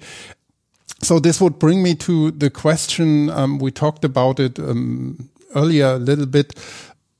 So 1.02 1.18
this 1.18 1.40
would 1.40 1.58
bring 1.58 1.82
me 1.82 1.94
to 1.96 2.30
the 2.30 2.50
question, 2.50 3.30
um, 3.30 3.58
we 3.58 3.70
talked 3.70 4.04
about 4.04 4.38
it 4.38 4.58
um, 4.58 5.28
earlier 5.54 5.86
a 5.86 5.98
little 5.98 6.26
bit. 6.26 6.54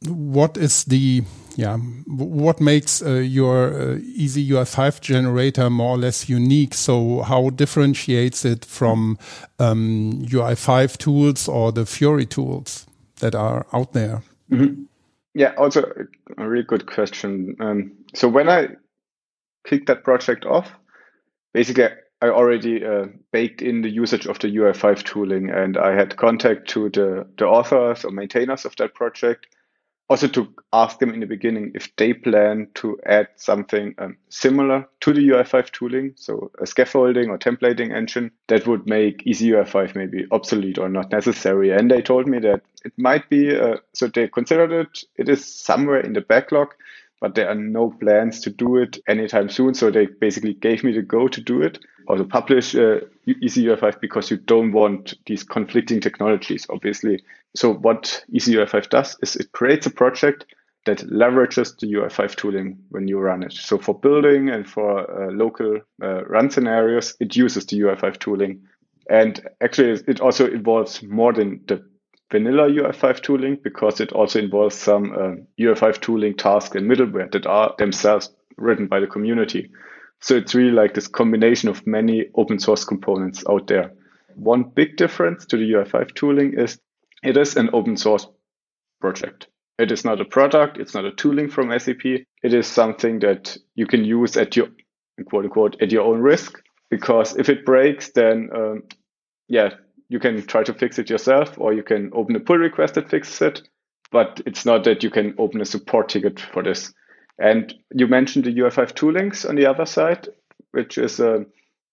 what 0.08 0.56
is 0.56 0.84
the 0.84 1.22
yeah 1.56 1.76
what 2.06 2.60
makes 2.60 3.02
uh, 3.02 3.14
your 3.14 3.72
uh, 3.74 3.98
easy 4.14 4.46
UI5 4.48 5.00
generator 5.00 5.70
more 5.70 5.96
or 5.96 5.98
less 5.98 6.28
unique? 6.28 6.74
So 6.74 7.22
how 7.22 7.50
differentiates 7.50 8.44
it 8.44 8.64
from 8.64 9.18
um, 9.58 10.24
UI5 10.26 10.98
tools 10.98 11.48
or 11.48 11.72
the 11.72 11.86
Fiori 11.86 12.26
tools 12.26 12.86
that 13.20 13.34
are 13.34 13.66
out 13.72 13.92
there? 13.92 14.22
Mm 14.54 14.60
-hmm. 14.60 14.86
Yeah, 15.32 15.54
also 15.56 15.80
a 16.36 16.48
really 16.48 16.66
good 16.66 16.86
question. 16.86 17.56
Um, 17.60 17.92
so 18.14 18.28
when 18.28 18.48
I 18.48 18.76
kicked 19.68 19.86
that 19.86 20.04
project 20.04 20.44
off, 20.44 20.72
basically 21.52 21.88
I 22.22 22.28
already 22.28 22.84
uh, 22.84 23.06
baked 23.32 23.60
in 23.60 23.82
the 23.82 24.02
usage 24.02 24.28
of 24.30 24.38
the 24.38 24.48
UI5 24.48 25.02
tooling, 25.02 25.50
and 25.50 25.76
I 25.76 25.96
had 25.96 26.16
contact 26.16 26.68
to 26.68 26.88
the 26.90 27.26
the 27.36 27.46
authors 27.46 28.04
or 28.04 28.12
maintainers 28.12 28.64
of 28.64 28.76
that 28.76 28.94
project 28.94 29.46
also 30.08 30.28
to 30.28 30.52
ask 30.72 30.98
them 30.98 31.14
in 31.14 31.20
the 31.20 31.26
beginning 31.26 31.72
if 31.74 31.94
they 31.96 32.12
plan 32.12 32.68
to 32.74 32.98
add 33.06 33.28
something 33.36 33.94
um, 33.98 34.16
similar 34.28 34.86
to 35.00 35.12
the 35.12 35.20
UI5 35.20 35.70
tooling, 35.70 36.12
so 36.16 36.50
a 36.60 36.66
scaffolding 36.66 37.30
or 37.30 37.38
templating 37.38 37.94
engine 37.94 38.30
that 38.48 38.66
would 38.66 38.86
make 38.86 39.26
Easy 39.26 39.50
UI5 39.50 39.94
maybe 39.94 40.26
obsolete 40.30 40.78
or 40.78 40.88
not 40.88 41.10
necessary. 41.10 41.70
And 41.70 41.90
they 41.90 42.02
told 42.02 42.26
me 42.26 42.38
that 42.40 42.62
it 42.84 42.92
might 42.98 43.28
be, 43.30 43.56
uh, 43.56 43.76
so 43.94 44.08
they 44.08 44.28
considered 44.28 44.72
it, 44.72 45.04
it 45.16 45.28
is 45.28 45.44
somewhere 45.44 46.00
in 46.00 46.12
the 46.12 46.20
backlog, 46.20 46.74
but 47.20 47.34
there 47.34 47.48
are 47.48 47.54
no 47.54 47.90
plans 47.90 48.40
to 48.40 48.50
do 48.50 48.76
it 48.76 48.98
anytime 49.08 49.48
soon. 49.48 49.72
So 49.72 49.90
they 49.90 50.06
basically 50.06 50.52
gave 50.52 50.84
me 50.84 50.92
the 50.92 51.02
go 51.02 51.28
to 51.28 51.40
do 51.40 51.62
it 51.62 51.78
to 52.08 52.24
publish 52.24 52.74
uh, 52.74 53.00
Easy 53.26 53.64
UI5 53.64 54.00
because 54.00 54.30
you 54.30 54.36
don't 54.36 54.72
want 54.72 55.14
these 55.26 55.44
conflicting 55.44 56.00
technologies, 56.00 56.66
obviously. 56.68 57.22
So 57.56 57.72
what 57.72 58.24
Easy 58.30 58.54
UI5 58.54 58.90
does 58.90 59.16
is 59.22 59.36
it 59.36 59.52
creates 59.52 59.86
a 59.86 59.90
project 59.90 60.44
that 60.86 60.98
leverages 60.98 61.78
the 61.78 61.86
UI5 61.86 62.36
tooling 62.36 62.78
when 62.90 63.08
you 63.08 63.18
run 63.18 63.42
it. 63.42 63.52
So 63.52 63.78
for 63.78 63.98
building 63.98 64.50
and 64.50 64.68
for 64.68 65.00
uh, 65.00 65.30
local 65.32 65.80
uh, 66.02 66.24
run 66.26 66.50
scenarios, 66.50 67.16
it 67.20 67.34
uses 67.34 67.64
the 67.66 67.80
UI5 67.80 68.18
tooling. 68.18 68.62
And 69.08 69.40
actually, 69.62 70.02
it 70.06 70.20
also 70.20 70.46
involves 70.46 71.02
more 71.02 71.32
than 71.32 71.62
the 71.66 71.82
vanilla 72.30 72.68
UI5 72.68 73.22
tooling 73.22 73.58
because 73.62 74.00
it 74.00 74.12
also 74.12 74.38
involves 74.38 74.74
some 74.74 75.12
uh, 75.12 75.62
UI5 75.62 76.00
tooling 76.00 76.36
tasks 76.36 76.74
and 76.74 76.90
middleware 76.90 77.30
that 77.32 77.46
are 77.46 77.74
themselves 77.78 78.30
written 78.56 78.86
by 78.86 79.00
the 79.00 79.06
community. 79.06 79.70
So 80.20 80.36
it's 80.36 80.54
really 80.54 80.72
like 80.72 80.94
this 80.94 81.08
combination 81.08 81.68
of 81.68 81.86
many 81.86 82.26
open 82.34 82.58
source 82.58 82.84
components 82.84 83.44
out 83.48 83.66
there. 83.66 83.92
One 84.36 84.64
big 84.64 84.96
difference 84.96 85.44
to 85.46 85.56
the 85.56 85.70
UI5 85.70 86.14
tooling 86.14 86.58
is 86.58 86.78
it 87.22 87.36
is 87.36 87.56
an 87.56 87.70
open 87.72 87.96
source 87.96 88.26
project. 89.00 89.48
It 89.78 89.90
is 89.90 90.04
not 90.04 90.20
a 90.20 90.24
product. 90.24 90.78
It's 90.78 90.94
not 90.94 91.04
a 91.04 91.12
tooling 91.12 91.50
from 91.50 91.76
SAP. 91.78 92.04
It 92.04 92.54
is 92.54 92.66
something 92.66 93.18
that 93.20 93.56
you 93.74 93.86
can 93.86 94.04
use 94.04 94.36
at 94.36 94.56
your 94.56 94.68
quote 95.26 95.44
unquote 95.44 95.82
at 95.82 95.92
your 95.92 96.04
own 96.04 96.20
risk. 96.20 96.60
Because 96.90 97.36
if 97.36 97.48
it 97.48 97.64
breaks, 97.64 98.10
then 98.12 98.50
um, 98.54 98.82
yeah, 99.48 99.70
you 100.08 100.20
can 100.20 100.46
try 100.46 100.62
to 100.62 100.74
fix 100.74 100.98
it 100.98 101.10
yourself, 101.10 101.58
or 101.58 101.72
you 101.72 101.82
can 101.82 102.10
open 102.14 102.36
a 102.36 102.40
pull 102.40 102.58
request 102.58 102.94
that 102.94 103.10
fixes 103.10 103.42
it. 103.42 103.62
But 104.12 104.40
it's 104.46 104.64
not 104.64 104.84
that 104.84 105.02
you 105.02 105.10
can 105.10 105.34
open 105.38 105.60
a 105.60 105.64
support 105.64 106.08
ticket 106.08 106.38
for 106.38 106.62
this. 106.62 106.92
And 107.38 107.74
you 107.92 108.06
mentioned 108.06 108.44
the 108.44 108.54
UI5 108.54 108.92
toolings 108.92 109.48
on 109.48 109.56
the 109.56 109.66
other 109.66 109.86
side, 109.86 110.28
which 110.70 110.98
is 110.98 111.18
a, 111.20 111.44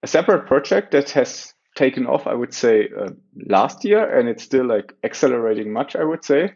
a 0.04 0.08
separate 0.08 0.46
project 0.48 0.92
that 0.92 1.12
has 1.12 1.54
taken 1.76 2.06
off, 2.06 2.28
I 2.28 2.34
would 2.34 2.54
say, 2.54 2.90
uh, 2.90 3.10
last 3.48 3.84
year, 3.86 4.04
and 4.18 4.28
it's 4.28 4.44
still 4.44 4.66
like 4.66 4.94
accelerating 5.04 5.72
much, 5.72 5.96
I 5.96 6.04
would 6.04 6.24
say. 6.24 6.54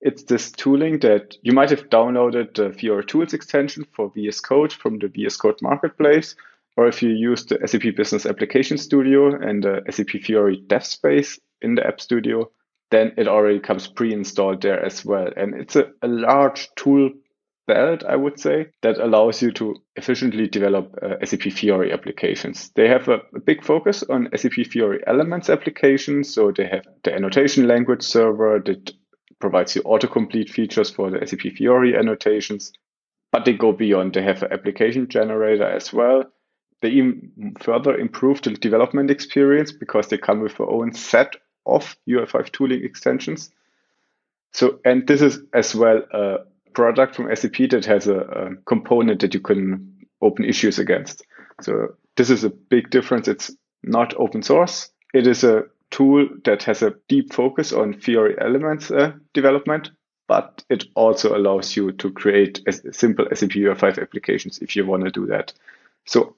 It's 0.00 0.24
this 0.24 0.50
tooling 0.52 1.00
that 1.00 1.36
you 1.42 1.52
might 1.52 1.70
have 1.70 1.88
downloaded 1.88 2.54
the 2.54 2.72
Fiori 2.72 3.04
Tools 3.04 3.32
extension 3.32 3.86
for 3.92 4.10
VS 4.14 4.40
Code 4.40 4.72
from 4.72 4.98
the 4.98 5.08
VS 5.08 5.36
Code 5.36 5.60
marketplace, 5.62 6.34
or 6.76 6.86
if 6.86 7.02
you 7.02 7.10
use 7.10 7.46
the 7.46 7.58
SAP 7.66 7.96
Business 7.96 8.26
Application 8.26 8.76
Studio 8.76 9.34
and 9.34 9.64
the 9.64 9.82
SAP 9.90 10.22
Fiori 10.22 10.62
Dev 10.66 10.84
Space 10.84 11.38
in 11.62 11.74
the 11.74 11.86
App 11.86 12.00
Studio, 12.00 12.50
then 12.90 13.12
it 13.16 13.28
already 13.28 13.58
comes 13.58 13.86
pre-installed 13.86 14.62
there 14.62 14.84
as 14.84 15.04
well. 15.04 15.28
And 15.36 15.54
it's 15.54 15.76
a, 15.76 15.90
a 16.02 16.08
large 16.08 16.68
tool 16.76 17.10
belt, 17.66 18.04
I 18.04 18.16
would 18.16 18.38
say, 18.38 18.68
that 18.82 18.98
allows 18.98 19.42
you 19.42 19.52
to 19.52 19.76
efficiently 19.96 20.48
develop 20.48 20.94
uh, 21.02 21.24
SAP 21.24 21.52
Fiori 21.52 21.92
applications. 21.92 22.70
They 22.74 22.88
have 22.88 23.08
a, 23.08 23.20
a, 23.34 23.40
big 23.40 23.64
focus 23.64 24.02
on 24.04 24.28
SAP 24.36 24.66
Fiori 24.70 25.02
Elements 25.06 25.50
applications. 25.50 26.32
So 26.32 26.52
they 26.52 26.66
have 26.66 26.86
the 27.04 27.14
annotation 27.14 27.66
language 27.66 28.02
server 28.02 28.60
that 28.64 28.92
provides 29.40 29.76
you 29.76 29.82
autocomplete 29.82 30.50
features 30.50 30.90
for 30.90 31.10
the 31.10 31.26
SAP 31.26 31.52
Fiori 31.56 31.96
annotations. 31.96 32.72
But 33.32 33.44
they 33.44 33.52
go 33.52 33.72
beyond. 33.72 34.14
They 34.14 34.22
have 34.22 34.42
an 34.42 34.52
application 34.52 35.08
generator 35.08 35.68
as 35.68 35.92
well 35.92 36.24
they 36.82 36.90
even 36.90 37.54
further 37.60 37.96
improve 37.96 38.42
the 38.42 38.50
development 38.50 39.10
experience 39.10 39.72
because 39.72 40.08
they 40.08 40.18
come 40.18 40.40
with 40.40 40.56
their 40.56 40.68
own 40.68 40.92
set 40.92 41.36
of 41.64 41.96
UI5 42.08 42.52
tooling 42.52 42.84
extensions. 42.84 43.50
So, 44.52 44.80
and 44.84 45.06
this 45.06 45.22
is 45.22 45.40
as 45.52 45.74
well 45.74 46.02
a 46.12 46.36
product 46.76 47.16
from 47.16 47.34
SAP 47.34 47.70
that 47.70 47.86
has 47.86 48.06
a, 48.06 48.18
a 48.18 48.56
component 48.66 49.22
that 49.22 49.32
you 49.32 49.40
can 49.40 49.96
open 50.20 50.44
issues 50.44 50.78
against. 50.78 51.24
So 51.62 51.96
this 52.16 52.28
is 52.28 52.44
a 52.44 52.50
big 52.50 52.90
difference. 52.90 53.28
It's 53.28 53.50
not 53.82 54.14
open 54.18 54.42
source. 54.42 54.90
It 55.14 55.26
is 55.26 55.42
a 55.42 55.64
tool 55.90 56.28
that 56.44 56.62
has 56.64 56.82
a 56.82 56.94
deep 57.08 57.32
focus 57.32 57.72
on 57.72 57.94
Fiori 57.94 58.36
elements 58.38 58.90
uh, 58.90 59.12
development, 59.32 59.90
but 60.28 60.64
it 60.68 60.84
also 60.94 61.34
allows 61.34 61.74
you 61.74 61.92
to 61.92 62.12
create 62.12 62.60
a 62.66 62.92
simple 62.92 63.26
SAP 63.32 63.50
UI5 63.50 64.02
applications 64.02 64.58
if 64.58 64.76
you 64.76 64.84
want 64.84 65.04
to 65.04 65.10
do 65.10 65.26
that. 65.26 65.54
So 66.04 66.36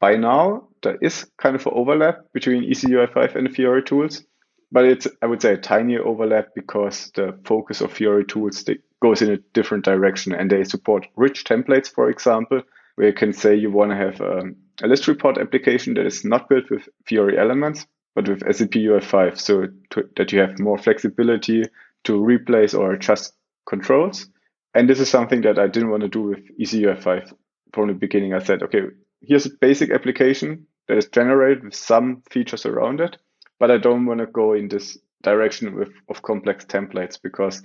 by 0.00 0.16
now 0.16 0.68
there 0.82 0.96
is 1.02 1.26
kind 1.36 1.56
of 1.56 1.66
an 1.66 1.72
overlap 1.74 2.32
between 2.32 2.62
EasyUI5 2.62 3.34
and 3.34 3.46
the 3.46 3.52
Fiori 3.52 3.82
tools, 3.82 4.24
but 4.72 4.86
it's 4.86 5.06
I 5.20 5.26
would 5.26 5.42
say 5.42 5.52
a 5.52 5.58
tiny 5.58 5.98
overlap 5.98 6.54
because 6.54 7.10
the 7.14 7.38
focus 7.44 7.82
of 7.82 7.92
Fiori 7.92 8.24
tools 8.24 8.64
goes 9.00 9.22
in 9.22 9.30
a 9.30 9.38
different 9.54 9.84
direction 9.84 10.32
and 10.32 10.50
they 10.50 10.64
support 10.64 11.06
rich 11.16 11.44
templates, 11.44 11.92
for 11.92 12.10
example, 12.10 12.62
where 12.96 13.08
you 13.08 13.12
can 13.12 13.32
say 13.32 13.54
you 13.54 13.70
want 13.70 13.90
to 13.90 13.96
have 13.96 14.20
um, 14.20 14.56
a 14.82 14.88
list 14.88 15.06
report 15.06 15.38
application 15.38 15.94
that 15.94 16.06
is 16.06 16.24
not 16.24 16.48
built 16.48 16.70
with 16.70 16.88
Fiori 17.06 17.38
elements, 17.38 17.86
but 18.14 18.28
with 18.28 18.40
SAP 18.40 18.70
UI5, 18.70 19.38
so 19.38 19.66
to, 19.90 20.08
that 20.16 20.32
you 20.32 20.40
have 20.40 20.58
more 20.58 20.78
flexibility 20.78 21.62
to 22.04 22.22
replace 22.22 22.74
or 22.74 22.92
adjust 22.92 23.34
controls. 23.68 24.28
And 24.74 24.88
this 24.88 25.00
is 25.00 25.08
something 25.08 25.42
that 25.42 25.58
I 25.58 25.66
didn't 25.66 25.90
want 25.90 26.02
to 26.02 26.08
do 26.08 26.22
with 26.22 26.58
EasyUI5 26.58 27.32
from 27.72 27.88
the 27.88 27.94
beginning. 27.94 28.34
I 28.34 28.40
said, 28.40 28.62
okay, 28.64 28.82
here's 29.20 29.46
a 29.46 29.50
basic 29.60 29.90
application 29.90 30.66
that 30.88 30.98
is 30.98 31.08
generated 31.08 31.64
with 31.64 31.74
some 31.74 32.22
features 32.30 32.66
around 32.66 33.00
it, 33.00 33.16
but 33.58 33.70
I 33.70 33.78
don't 33.78 34.06
want 34.06 34.20
to 34.20 34.26
go 34.26 34.54
in 34.54 34.68
this 34.68 34.98
direction 35.22 35.74
with 35.74 35.90
of 36.08 36.22
complex 36.22 36.64
templates 36.64 37.20
because 37.20 37.62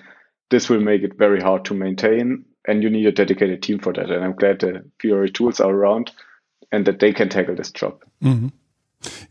this 0.50 0.70
will 0.70 0.82
make 0.82 1.04
it 1.04 1.18
very 1.18 1.42
hard 1.42 1.66
to 1.66 1.74
maintain 1.74 2.46
and 2.68 2.84
you 2.84 2.90
need 2.90 3.06
a 3.06 3.12
dedicated 3.12 3.62
team 3.62 3.80
for 3.80 3.94
that. 3.94 4.10
And 4.10 4.24
I'm 4.24 4.36
glad 4.36 4.60
the 4.60 4.90
Fiori 5.00 5.30
tools 5.30 5.60
are 5.60 5.72
around 5.72 6.12
and 6.72 6.86
that 6.86 7.00
they 7.00 7.14
can 7.14 7.30
tackle 7.30 7.56
this 7.56 7.72
job. 7.72 8.04
Mm 8.22 8.40
-hmm. 8.40 8.52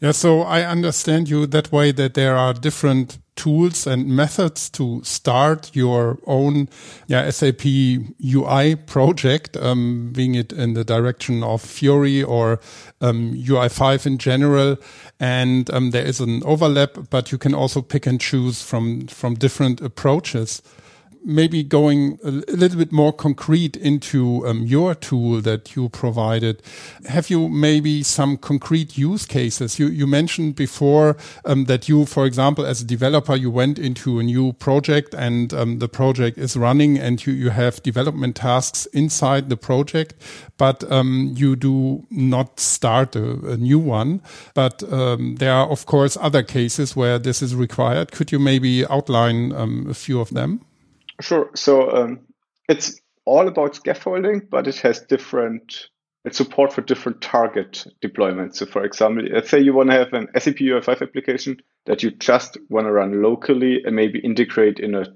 Yeah, 0.01 0.13
so 0.13 0.43
I 0.43 0.71
understand 0.71 1.29
you 1.29 1.47
that 1.47 1.71
way 1.71 1.93
that 1.93 2.15
there 2.15 2.37
are 2.37 2.53
different 2.53 3.19
tools 3.35 3.87
and 3.87 4.07
methods 4.07 4.71
to 4.71 5.01
start 5.05 5.71
your 5.75 6.19
own 6.27 6.69
yeah, 7.07 7.31
SAP 7.31 7.65
UI 7.65 8.77
project, 8.77 9.57
um, 9.57 10.13
being 10.13 10.35
it 10.35 10.53
in 10.53 10.75
the 10.75 10.85
direction 10.85 11.43
of 11.43 11.63
Fiori 11.63 12.23
or 12.23 12.61
um, 13.01 13.33
UI5 13.35 14.07
in 14.07 14.19
general. 14.19 14.77
And 15.19 15.71
um, 15.71 15.91
there 15.91 16.05
is 16.05 16.21
an 16.21 16.43
overlap, 16.45 17.09
but 17.11 17.33
you 17.33 17.39
can 17.39 17.55
also 17.55 17.81
pick 17.81 18.07
and 18.07 18.21
choose 18.21 18.63
from, 18.63 19.07
from 19.07 19.35
different 19.35 19.81
approaches 19.81 20.63
maybe 21.25 21.63
going 21.63 22.19
a 22.25 22.31
little 22.31 22.79
bit 22.79 22.93
more 22.93 23.13
concrete 23.13 23.77
into 23.77 24.47
um, 24.47 24.63
your 24.65 24.95
tool 24.95 25.41
that 25.41 25.77
you 25.77 25.89
provided, 25.89 26.63
have 27.09 27.31
you 27.31 27.49
maybe 27.49 28.03
some 28.03 28.37
concrete 28.37 28.99
use 28.99 29.27
cases? 29.27 29.79
You, 29.79 29.87
you 29.89 30.07
mentioned 30.07 30.57
before 30.57 31.17
um, 31.45 31.67
that 31.67 31.89
you, 31.89 32.07
for 32.07 32.27
example, 32.27 32.65
as 32.65 32.81
a 32.81 32.85
developer, 32.85 33.37
you 33.37 33.51
went 33.51 33.79
into 33.79 34.19
a 34.19 34.23
new 34.23 34.53
project 34.55 35.15
and 35.15 35.53
um, 35.55 35.79
the 35.79 35.89
project 35.89 36.39
is 36.39 36.57
running 36.57 36.99
and 36.99 37.25
you, 37.25 37.33
you 37.33 37.51
have 37.51 37.83
development 37.83 38.37
tasks 38.37 38.87
inside 38.87 39.49
the 39.49 39.57
project, 39.57 40.15
but 40.59 40.91
um, 40.91 41.33
you 41.37 41.57
do 41.57 42.05
not 42.11 42.59
start 42.59 43.17
a, 43.17 43.53
a 43.53 43.57
new 43.57 43.79
one. 43.79 44.23
But 44.55 44.83
um, 44.93 45.37
there 45.37 45.53
are, 45.53 45.69
of 45.69 45.87
course, 45.87 46.17
other 46.21 46.43
cases 46.43 46.97
where 46.97 47.19
this 47.19 47.43
is 47.43 47.55
required. 47.55 48.13
Could 48.13 48.33
you 48.33 48.39
maybe 48.39 48.87
outline 48.87 49.53
um, 49.53 49.87
a 49.89 49.95
few 49.95 50.21
of 50.21 50.31
them? 50.31 50.61
Sure. 51.23 51.51
So 51.55 51.91
um, 51.91 52.21
it's 52.69 53.01
all 53.25 53.49
about 53.49 53.77
scaffolding, 53.77 54.49
but 54.51 54.67
it 54.67 54.77
has 54.79 55.01
different 55.01 55.89
support 56.31 56.73
for 56.73 56.83
different 56.83 57.21
target 57.21 57.85
deployments. 58.03 58.57
So, 58.57 58.67
for 58.67 58.85
example, 58.85 59.25
let's 59.33 59.51
say 59.51 59.61
you 59.61 59.73
want 59.73 59.91
to 59.91 59.97
have 59.97 60.13
an 60.13 60.29
SAP 60.39 60.57
UI5 60.57 61.03
application 61.03 61.61
that 61.87 62.03
you 62.03 62.11
just 62.13 62.59
want 62.69 62.87
to 62.87 62.93
run 62.93 63.23
locally 63.23 63.83
and 63.85 63.97
maybe 63.97 64.21
integrate 64.21 64.79
in 64.79 64.95
a 64.95 65.07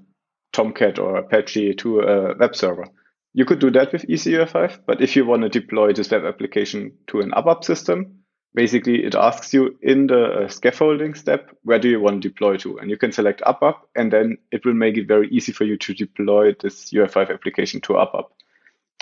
Tomcat 0.53 0.99
or 0.99 1.17
Apache 1.17 1.75
to 1.75 1.99
a 2.01 2.37
web 2.37 2.55
server. 2.55 2.85
You 3.33 3.45
could 3.45 3.59
do 3.59 3.71
that 3.71 3.93
with 3.93 4.07
EasyUI5, 4.07 4.79
but 4.85 5.01
if 5.01 5.15
you 5.15 5.25
want 5.25 5.43
to 5.43 5.49
deploy 5.49 5.93
this 5.93 6.09
web 6.09 6.25
application 6.25 6.93
to 7.07 7.21
an 7.21 7.31
ABAP 7.31 7.63
system, 7.63 8.16
basically 8.57 9.05
it 9.05 9.13
asks 9.13 9.53
you 9.53 9.77
in 9.83 10.07
the 10.07 10.23
uh, 10.23 10.47
scaffolding 10.49 11.13
step, 11.13 11.55
where 11.61 11.77
do 11.77 11.87
you 11.87 12.01
want 12.01 12.23
to 12.23 12.27
deploy 12.27 12.57
to? 12.57 12.79
And 12.79 12.89
you 12.89 12.97
can 12.97 13.11
select 13.11 13.43
ABAP, 13.45 13.75
and 13.95 14.11
then 14.11 14.39
it 14.51 14.65
will 14.65 14.73
make 14.73 14.97
it 14.97 15.07
very 15.07 15.29
easy 15.29 15.51
for 15.51 15.63
you 15.63 15.77
to 15.77 15.93
deploy 15.93 16.55
this 16.59 16.91
UI5 16.91 17.31
application 17.31 17.81
to 17.81 17.93
ABAP. 17.93 18.25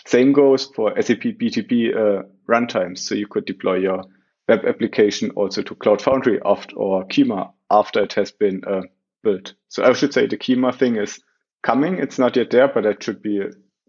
Same 0.05 0.33
goes 0.33 0.65
for 0.65 1.01
SAP 1.01 1.23
BTP 1.39 1.95
uh, 1.95 2.23
runtimes. 2.49 2.97
So 2.99 3.15
you 3.15 3.27
could 3.27 3.45
deploy 3.45 3.75
your 3.75 4.03
web 4.49 4.65
application 4.65 5.29
also 5.31 5.61
to 5.61 5.75
Cloud 5.75 6.01
Foundry 6.01 6.41
after, 6.43 6.75
or 6.75 7.05
Kyma 7.05 7.53
after 7.71 8.03
it 8.03 8.11
has 8.13 8.31
been 8.31 8.61
uh, 8.65 8.81
built. 9.23 9.53
So 9.69 9.85
I 9.85 9.93
should 9.93 10.13
say 10.13 10.27
the 10.27 10.37
Kyma 10.37 10.77
thing 10.77 10.97
is 10.97 11.21
coming. 11.63 11.99
It's 11.99 12.19
not 12.19 12.35
yet 12.35 12.51
there, 12.51 12.67
but 12.67 12.85
it 12.85 13.01
should 13.01 13.21
be 13.21 13.39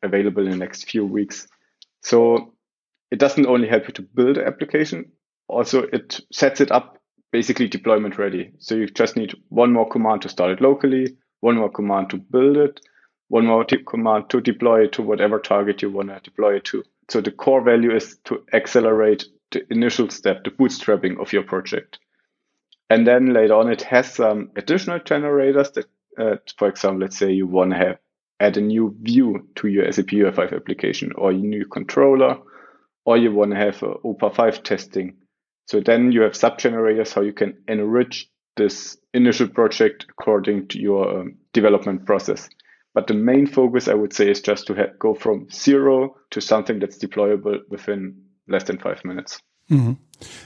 available 0.04 0.44
in 0.44 0.52
the 0.52 0.56
next 0.56 0.88
few 0.88 1.04
weeks. 1.04 1.48
So 2.02 2.54
it 3.10 3.18
doesn't 3.18 3.46
only 3.46 3.66
help 3.66 3.88
you 3.88 3.94
to 3.94 4.02
build 4.02 4.38
an 4.38 4.46
application, 4.46 5.10
also 5.48 5.82
it 5.82 6.20
sets 6.32 6.60
it 6.60 6.70
up 6.70 6.98
basically 7.32 7.68
deployment 7.68 8.18
ready. 8.18 8.52
So 8.58 8.74
you 8.74 8.86
just 8.86 9.16
need 9.16 9.34
one 9.48 9.72
more 9.72 9.88
command 9.88 10.22
to 10.22 10.28
start 10.28 10.52
it 10.52 10.60
locally, 10.60 11.16
one 11.40 11.56
more 11.56 11.70
command 11.70 12.10
to 12.10 12.16
build 12.16 12.56
it, 12.56 12.80
one 13.28 13.46
more 13.46 13.64
command 13.64 14.30
to 14.30 14.40
deploy 14.40 14.84
it 14.84 14.92
to 14.92 15.02
whatever 15.02 15.38
target 15.38 15.82
you 15.82 15.90
want 15.90 16.08
to 16.08 16.20
deploy 16.20 16.56
it 16.56 16.64
to. 16.66 16.84
So 17.10 17.20
the 17.20 17.30
core 17.30 17.62
value 17.62 17.94
is 17.94 18.18
to 18.24 18.44
accelerate 18.52 19.24
the 19.50 19.70
initial 19.72 20.10
step, 20.10 20.44
the 20.44 20.50
bootstrapping 20.50 21.20
of 21.20 21.32
your 21.32 21.42
project. 21.42 21.98
And 22.88 23.06
then 23.06 23.32
later 23.32 23.54
on, 23.54 23.70
it 23.70 23.82
has 23.82 24.14
some 24.14 24.50
additional 24.56 25.00
generators 25.00 25.72
that, 25.72 25.86
uh, 26.18 26.36
for 26.56 26.68
example, 26.68 27.00
let's 27.00 27.18
say 27.18 27.32
you 27.32 27.46
want 27.46 27.72
to 27.72 27.76
have 27.76 27.98
add 28.38 28.56
a 28.56 28.60
new 28.60 28.94
view 29.00 29.48
to 29.56 29.68
your 29.68 29.90
SAP 29.90 30.06
UI5 30.06 30.54
application 30.54 31.12
or 31.16 31.30
a 31.30 31.34
new 31.34 31.64
controller, 31.66 32.38
or 33.04 33.16
you 33.16 33.32
want 33.32 33.52
to 33.52 33.56
have 33.56 33.82
uh, 33.82 33.94
OPA 34.04 34.34
5 34.34 34.62
testing. 34.62 35.16
So 35.66 35.80
then 35.80 36.12
you 36.12 36.22
have 36.22 36.36
sub 36.36 36.58
generators 36.58 37.12
how 37.12 37.22
you 37.22 37.32
can 37.32 37.58
enrich 37.68 38.28
this 38.56 38.96
initial 39.12 39.48
project 39.48 40.06
according 40.08 40.68
to 40.68 40.78
your 40.78 41.20
um, 41.20 41.36
development 41.52 42.06
process. 42.06 42.48
But 42.94 43.08
the 43.08 43.14
main 43.14 43.46
focus, 43.46 43.88
I 43.88 43.94
would 43.94 44.14
say, 44.14 44.30
is 44.30 44.40
just 44.40 44.66
to 44.68 44.92
go 44.98 45.14
from 45.14 45.48
zero 45.50 46.16
to 46.30 46.40
something 46.40 46.78
that's 46.78 46.98
deployable 46.98 47.58
within 47.68 48.22
less 48.48 48.64
than 48.64 48.78
five 48.78 49.04
minutes. 49.04 49.38
Mm-hmm. 49.70 49.92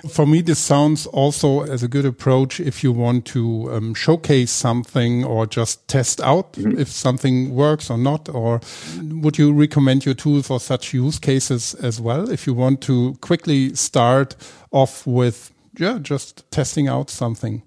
For 0.09 0.26
me, 0.26 0.42
this 0.42 0.59
sounds 0.59 1.06
also 1.06 1.62
as 1.62 1.83
a 1.83 1.88
good 1.88 2.04
approach 2.04 2.59
if 2.59 2.83
you 2.83 2.92
want 2.92 3.24
to 3.26 3.72
um, 3.72 3.94
showcase 3.94 4.50
something 4.50 5.24
or 5.24 5.46
just 5.46 5.87
test 5.87 6.20
out 6.20 6.54
mm-hmm. 6.54 6.78
if 6.78 6.88
something 6.88 7.54
works 7.54 7.90
or 7.90 7.98
not. 7.98 8.28
Or 8.28 8.61
would 9.00 9.38
you 9.38 9.52
recommend 9.52 10.04
your 10.04 10.14
tool 10.14 10.42
for 10.42 10.59
such 10.59 10.92
use 10.92 11.18
cases 11.18 11.74
as 11.74 12.00
well? 12.00 12.28
If 12.30 12.46
you 12.46 12.54
want 12.54 12.80
to 12.83 13.16
quickly 13.20 13.74
start 13.74 14.35
off 14.72 15.06
with, 15.06 15.52
yeah, 15.78 15.98
just 16.00 16.50
testing 16.50 16.88
out 16.88 17.11
something. 17.11 17.62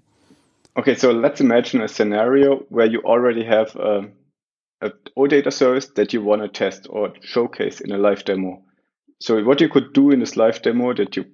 Okay, 0.76 0.96
so 0.96 1.12
let's 1.12 1.40
imagine 1.40 1.80
a 1.80 1.88
scenario 1.88 2.56
where 2.68 2.86
you 2.86 3.00
already 3.00 3.44
have 3.44 3.74
a 3.76 4.08
a 4.84 4.92
OData 5.16 5.52
service 5.52 5.86
that 5.96 6.12
you 6.12 6.22
want 6.22 6.42
to 6.42 6.48
test 6.48 6.86
or 6.90 7.14
showcase 7.22 7.80
in 7.80 7.90
a 7.90 7.98
live 7.98 8.24
demo. 8.24 8.62
So 9.20 9.42
what 9.42 9.60
you 9.60 9.68
could 9.68 9.92
do 9.94 10.10
in 10.10 10.20
this 10.20 10.36
live 10.36 10.60
demo 10.60 10.92
that 10.94 11.16
you 11.16 11.24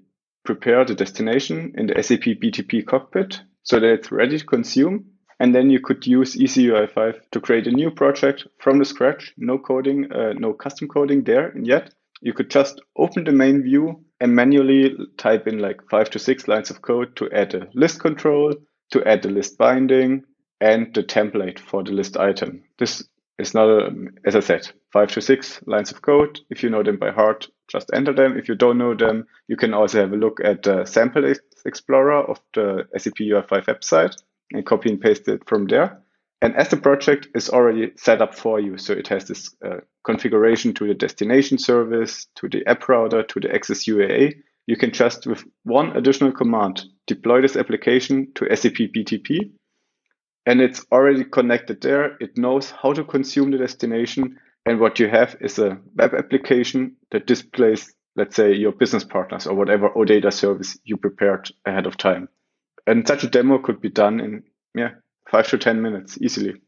prepare 0.45 0.85
the 0.85 0.95
destination 0.95 1.75
in 1.77 1.87
the 1.87 2.03
SAP 2.03 2.41
BTP 2.41 2.87
cockpit 2.87 3.41
so 3.63 3.79
that 3.79 3.93
it's 3.93 4.13
ready 4.13 4.39
to 4.39 4.45
consume. 4.45 5.07
And 5.39 5.55
then 5.55 5.71
you 5.71 5.81
could 5.81 6.07
use 6.07 6.37
EasyUI5 6.37 7.31
to 7.33 7.41
create 7.41 7.67
a 7.67 7.73
new 7.73 7.91
project 7.91 8.47
from 8.59 8.79
the 8.79 8.85
scratch, 8.85 9.33
no 9.39 9.59
coding, 9.59 10.13
uh, 10.13 10.35
no 10.35 10.53
custom 10.53 10.89
coding 10.89 11.25
there 11.25 11.49
and 11.49 11.67
yet. 11.67 11.95
You 12.21 12.35
could 12.35 12.51
just 12.51 12.83
open 12.97 13.25
the 13.25 13.33
main 13.33 13.63
view 13.63 14.05
and 14.21 14.35
manually 14.35 14.95
type 15.17 15.47
in 15.47 15.59
like 15.59 15.81
five 15.91 16.11
to 16.11 16.19
six 16.19 16.47
lines 16.47 16.71
of 16.71 16.83
code 16.83 17.17
to 17.17 17.31
add 17.33 17.55
a 17.55 17.69
list 17.73 18.01
control, 18.01 18.55
to 18.91 19.03
add 19.05 19.23
the 19.23 19.31
list 19.31 19.57
binding, 19.57 20.25
and 20.61 20.93
the 20.93 21.03
template 21.03 21.59
for 21.59 21.83
the 21.83 21.93
list 21.93 22.19
item. 22.19 22.63
This 22.79 23.03
it's 23.41 23.55
not, 23.55 23.69
a, 23.69 23.91
as 24.25 24.37
I 24.37 24.41
said, 24.41 24.71
five 24.93 25.09
to 25.13 25.21
six 25.21 25.61
lines 25.67 25.91
of 25.91 26.03
code. 26.03 26.41
If 26.51 26.63
you 26.63 26.71
know 26.71 26.83
them 26.83 26.99
by 26.99 27.11
heart, 27.11 27.49
just 27.69 27.91
enter 27.93 28.13
them. 28.13 28.39
If 28.39 28.49
you 28.49 28.55
don't 28.55 28.79
know 28.79 28.95
them, 28.95 29.27
you 29.49 29.57
can 29.57 29.75
also 29.75 30.01
have 30.01 30.13
a 30.13 30.17
look 30.17 30.41
at 30.45 30.63
the 30.63 30.85
sample 30.85 31.33
explorer 31.65 32.23
of 32.23 32.41
the 32.55 32.87
SAP 32.97 33.15
UI5 33.15 33.65
website 33.67 34.17
and 34.53 34.67
copy 34.67 34.91
and 34.91 35.01
paste 35.01 35.29
it 35.29 35.49
from 35.49 35.67
there. 35.67 36.01
And 36.43 36.57
as 36.57 36.69
the 36.69 36.77
project 36.77 37.29
is 37.35 37.51
already 37.51 37.93
set 37.97 38.23
up 38.23 38.35
for 38.35 38.61
you, 38.61 38.79
so 38.79 38.95
it 38.95 39.09
has 39.09 39.27
this 39.27 39.55
uh, 39.65 39.81
configuration 40.05 40.73
to 40.75 40.87
the 40.87 40.95
destination 40.95 41.59
service, 41.59 42.27
to 42.37 42.49
the 42.49 42.67
app 42.67 42.89
router, 42.89 43.23
to 43.23 43.41
the 43.41 43.49
XSUAA, 43.49 44.35
you 44.67 44.77
can 44.77 44.93
just 44.93 45.27
with 45.27 45.45
one 45.65 45.97
additional 45.97 46.33
command 46.33 46.85
deploy 47.07 47.43
this 47.43 47.57
application 47.57 48.33
to 48.35 48.57
SAP 48.57 48.91
BTP 48.95 49.51
and 50.47 50.61
it's 50.61 50.85
already 50.91 51.25
connected 51.25 51.81
there. 51.81 52.17
It 52.21 52.39
knows 52.39 52.71
how 52.71 52.93
to 52.93 53.05
consume 53.05 53.51
the 53.51 53.59
destination. 53.59 54.39
And 54.67 54.81
what 54.81 54.99
you 54.99 55.09
have 55.09 55.37
is 55.41 55.59
a 55.59 55.79
web 55.95 56.15
application 56.15 56.97
that 57.11 57.27
displays, 57.27 57.93
let's 58.17 58.37
say, 58.37 58.53
your 58.55 58.73
business 58.73 59.05
partners 59.05 59.47
or 59.47 59.55
whatever 59.55 59.91
OData 59.91 60.33
service 60.33 60.79
you 60.85 60.97
prepared 60.97 61.51
ahead 61.65 61.87
of 61.87 61.97
time. 61.97 62.29
And 62.87 63.07
such 63.07 63.25
a 63.25 63.29
demo 63.29 63.59
could 63.59 63.81
be 63.81 63.91
done 63.91 64.21
in, 64.21 64.43
yeah, 64.75 64.91
five 65.31 65.49
to 65.49 65.59
10 65.59 65.81
minutes 65.83 66.19
easily. 66.21 66.61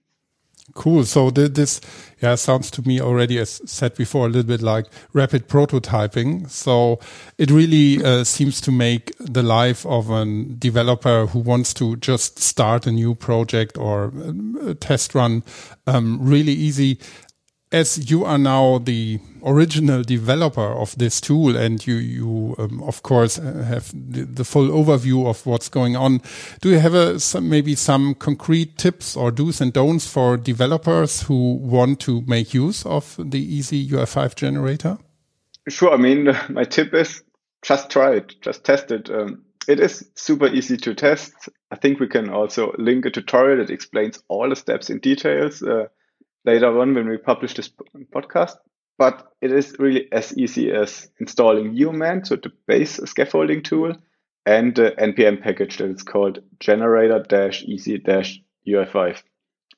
Cool. 0.74 1.04
So 1.04 1.30
this, 1.30 1.80
yeah, 2.22 2.34
sounds 2.36 2.70
to 2.72 2.82
me 2.86 3.00
already, 3.00 3.38
as 3.38 3.60
said 3.66 3.94
before, 3.94 4.26
a 4.26 4.28
little 4.28 4.48
bit 4.48 4.62
like 4.62 4.86
rapid 5.12 5.48
prototyping. 5.48 6.48
So 6.48 6.98
it 7.36 7.50
really 7.50 8.02
uh, 8.02 8.24
seems 8.24 8.60
to 8.62 8.72
make 8.72 9.12
the 9.18 9.42
life 9.42 9.84
of 9.84 10.08
a 10.08 10.24
developer 10.24 11.26
who 11.26 11.40
wants 11.40 11.74
to 11.74 11.96
just 11.96 12.38
start 12.38 12.86
a 12.86 12.92
new 12.92 13.14
project 13.14 13.76
or 13.76 14.12
a 14.62 14.74
test 14.74 15.14
run 15.14 15.42
um, 15.86 16.18
really 16.22 16.52
easy 16.52 16.98
as 17.72 18.10
you 18.10 18.24
are 18.24 18.38
now 18.38 18.78
the 18.78 19.18
original 19.44 20.02
developer 20.02 20.72
of 20.72 20.96
this 20.98 21.20
tool 21.20 21.56
and 21.56 21.84
you, 21.86 21.94
you 21.94 22.54
um, 22.58 22.82
of 22.82 23.02
course 23.02 23.38
uh, 23.38 23.64
have 23.66 23.90
the, 23.92 24.24
the, 24.24 24.44
full 24.44 24.68
overview 24.68 25.26
of 25.26 25.44
what's 25.46 25.68
going 25.68 25.96
on, 25.96 26.20
do 26.60 26.70
you 26.70 26.78
have 26.78 26.94
a, 26.94 27.18
some, 27.18 27.48
maybe 27.48 27.74
some 27.74 28.14
concrete 28.14 28.78
tips 28.78 29.16
or 29.16 29.30
do's 29.30 29.60
and 29.60 29.72
don'ts 29.72 30.06
for 30.06 30.36
developers 30.36 31.22
who 31.22 31.54
want 31.54 31.98
to 31.98 32.20
make 32.22 32.54
use 32.54 32.86
of 32.86 33.16
the 33.18 33.40
easy 33.40 33.88
UI5 33.88 34.36
generator? 34.36 34.98
Sure. 35.68 35.92
I 35.92 35.96
mean, 35.96 36.36
my 36.50 36.64
tip 36.64 36.94
is 36.94 37.22
just 37.62 37.90
try 37.90 38.16
it, 38.16 38.40
just 38.42 38.64
test 38.64 38.90
it. 38.90 39.10
Um, 39.10 39.44
it 39.68 39.80
is 39.80 40.08
super 40.14 40.48
easy 40.48 40.76
to 40.76 40.94
test. 40.94 41.32
I 41.70 41.76
think 41.76 42.00
we 42.00 42.08
can 42.08 42.28
also 42.30 42.74
link 42.78 43.06
a 43.06 43.10
tutorial 43.10 43.58
that 43.58 43.72
explains 43.72 44.22
all 44.28 44.48
the 44.48 44.56
steps 44.56 44.90
in 44.90 44.98
details. 44.98 45.62
Uh, 45.62 45.86
later 46.44 46.80
on 46.80 46.94
when 46.94 47.08
we 47.08 47.18
publish 47.18 47.54
this 47.54 47.70
podcast. 48.14 48.56
But 48.98 49.26
it 49.40 49.52
is 49.52 49.76
really 49.78 50.12
as 50.12 50.36
easy 50.36 50.70
as 50.70 51.08
installing 51.18 51.74
Yeoman, 51.74 52.24
so 52.24 52.36
the 52.36 52.52
base 52.66 53.00
scaffolding 53.04 53.62
tool, 53.62 53.94
and 54.44 54.74
the 54.74 54.92
NPM 54.98 55.40
package 55.42 55.78
that 55.78 55.90
is 55.90 56.02
called 56.02 56.40
generator-easy-ui5. 56.60 59.22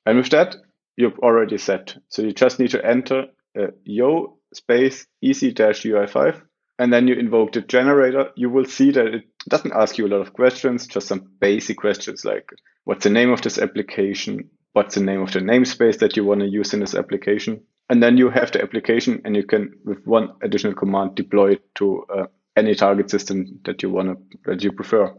And 0.07 0.19
with 0.19 0.31
that, 0.31 0.57
you're 0.97 1.17
already 1.19 1.59
set. 1.59 1.97
So 2.09 2.23
you 2.23 2.33
just 2.33 2.59
need 2.59 2.71
to 2.71 2.85
enter 2.85 3.27
uh, 3.59 3.69
yo 3.85 4.39
space 4.53 5.07
easy-ui5, 5.23 6.43
and 6.79 6.93
then 6.93 7.09
you 7.09 7.15
invoke 7.15 7.53
the 7.53 7.63
generator. 7.63 8.31
You 8.37 8.51
will 8.51 8.65
see 8.65 8.91
that 8.91 9.07
it 9.07 9.25
doesn't 9.49 9.75
ask 9.75 9.99
you 9.99 10.07
a 10.07 10.09
lot 10.09 10.21
of 10.21 10.33
questions, 10.33 10.87
just 10.87 11.09
some 11.09 11.31
basic 11.41 11.79
questions 11.79 12.25
like 12.25 12.49
what's 12.85 13.05
the 13.05 13.11
name 13.11 13.31
of 13.31 13.43
this 13.43 13.59
application? 13.59 14.51
What's 14.75 14.97
the 14.97 15.01
name 15.01 15.23
of 15.23 15.33
the 15.33 15.39
namespace 15.39 16.01
that 16.01 16.17
you 16.17 16.25
want 16.25 16.41
to 16.41 16.47
use 16.47 16.75
in 16.75 16.81
this 16.81 16.95
application. 16.95 17.63
And 17.89 18.03
then 18.03 18.19
you 18.19 18.29
have 18.29 18.51
the 18.53 18.63
application 18.63 19.23
and 19.25 19.37
you 19.37 19.45
can, 19.45 19.73
with 19.85 20.05
one 20.07 20.31
additional 20.43 20.75
command, 20.75 21.15
deploy 21.15 21.53
it 21.53 21.75
to 21.77 22.05
uh, 22.15 22.27
any 22.57 22.75
target 22.75 23.09
system 23.09 23.61
that 23.65 23.83
you 23.83 23.91
want 23.91 24.09
to, 24.09 24.39
that 24.47 24.63
you 24.63 24.73
prefer. 24.73 25.15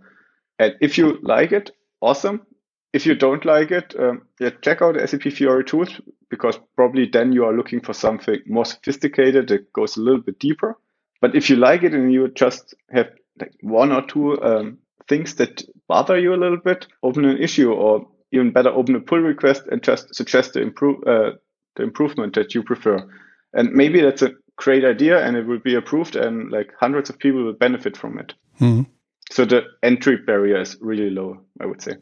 And 0.60 0.76
if 0.82 0.98
you 0.98 1.20
like 1.22 1.52
it, 1.54 1.72
awesome. 2.02 2.46
If 2.92 3.06
you 3.06 3.16
don't 3.16 3.46
like 3.46 3.72
it, 3.72 3.96
um, 3.98 4.24
yeah, 4.40 4.52
check 4.62 4.82
out 4.82 4.98
SAP 5.10 5.24
Fiori 5.24 5.64
tools 5.64 6.02
because 6.30 6.60
probably 6.76 7.08
then 7.08 7.32
you 7.32 7.46
are 7.46 7.56
looking 7.56 7.82
for 7.82 7.94
something 7.94 8.40
more 8.48 8.66
sophisticated 8.66 9.48
that 9.50 9.72
goes 9.74 9.96
a 9.96 10.02
little 10.02 10.22
bit 10.22 10.40
deeper. 10.40 10.78
But 11.22 11.36
if 11.36 11.50
you 11.50 11.56
like 11.56 11.84
it 11.84 11.94
and 11.94 12.12
you 12.12 12.28
just 12.30 12.74
have 12.92 13.10
like 13.40 13.54
one 13.62 13.92
or 13.92 14.02
two 14.02 14.42
um, 14.42 14.80
things 15.08 15.36
that 15.36 15.64
bother 15.88 16.20
you 16.20 16.34
a 16.34 16.36
little 16.36 16.58
bit, 16.58 16.88
open 17.04 17.26
an 17.26 17.38
issue 17.38 17.72
or 17.72 18.08
even 18.36 18.52
better 18.52 18.70
open 18.70 18.96
a 18.96 19.00
pull 19.00 19.20
request 19.20 19.64
and 19.72 19.82
just 19.82 20.14
suggest 20.14 20.54
the 20.54 20.62
improve 20.62 21.04
uh, 21.08 21.32
the 21.76 21.84
improvement 21.84 22.36
that 22.36 22.54
you 22.54 22.64
prefer. 22.64 23.08
And 23.54 23.72
maybe 23.72 24.02
that's 24.02 24.22
a 24.22 24.32
great 24.58 24.86
idea 24.86 25.26
and 25.26 25.36
it 25.36 25.46
will 25.46 25.60
be 25.60 25.76
approved 25.76 26.16
and 26.16 26.52
like 26.52 26.72
hundreds 26.80 27.10
of 27.10 27.20
people 27.20 27.44
will 27.44 27.54
benefit 27.54 27.98
from 27.98 28.18
it. 28.20 28.34
Mm-hmm. 28.60 28.84
So 29.32 29.46
the 29.46 29.64
entry 29.84 30.18
barrier 30.18 30.62
is 30.62 30.78
really 30.80 31.10
low, 31.10 31.42
I 31.60 31.66
would 31.66 31.82
say. 31.82 31.96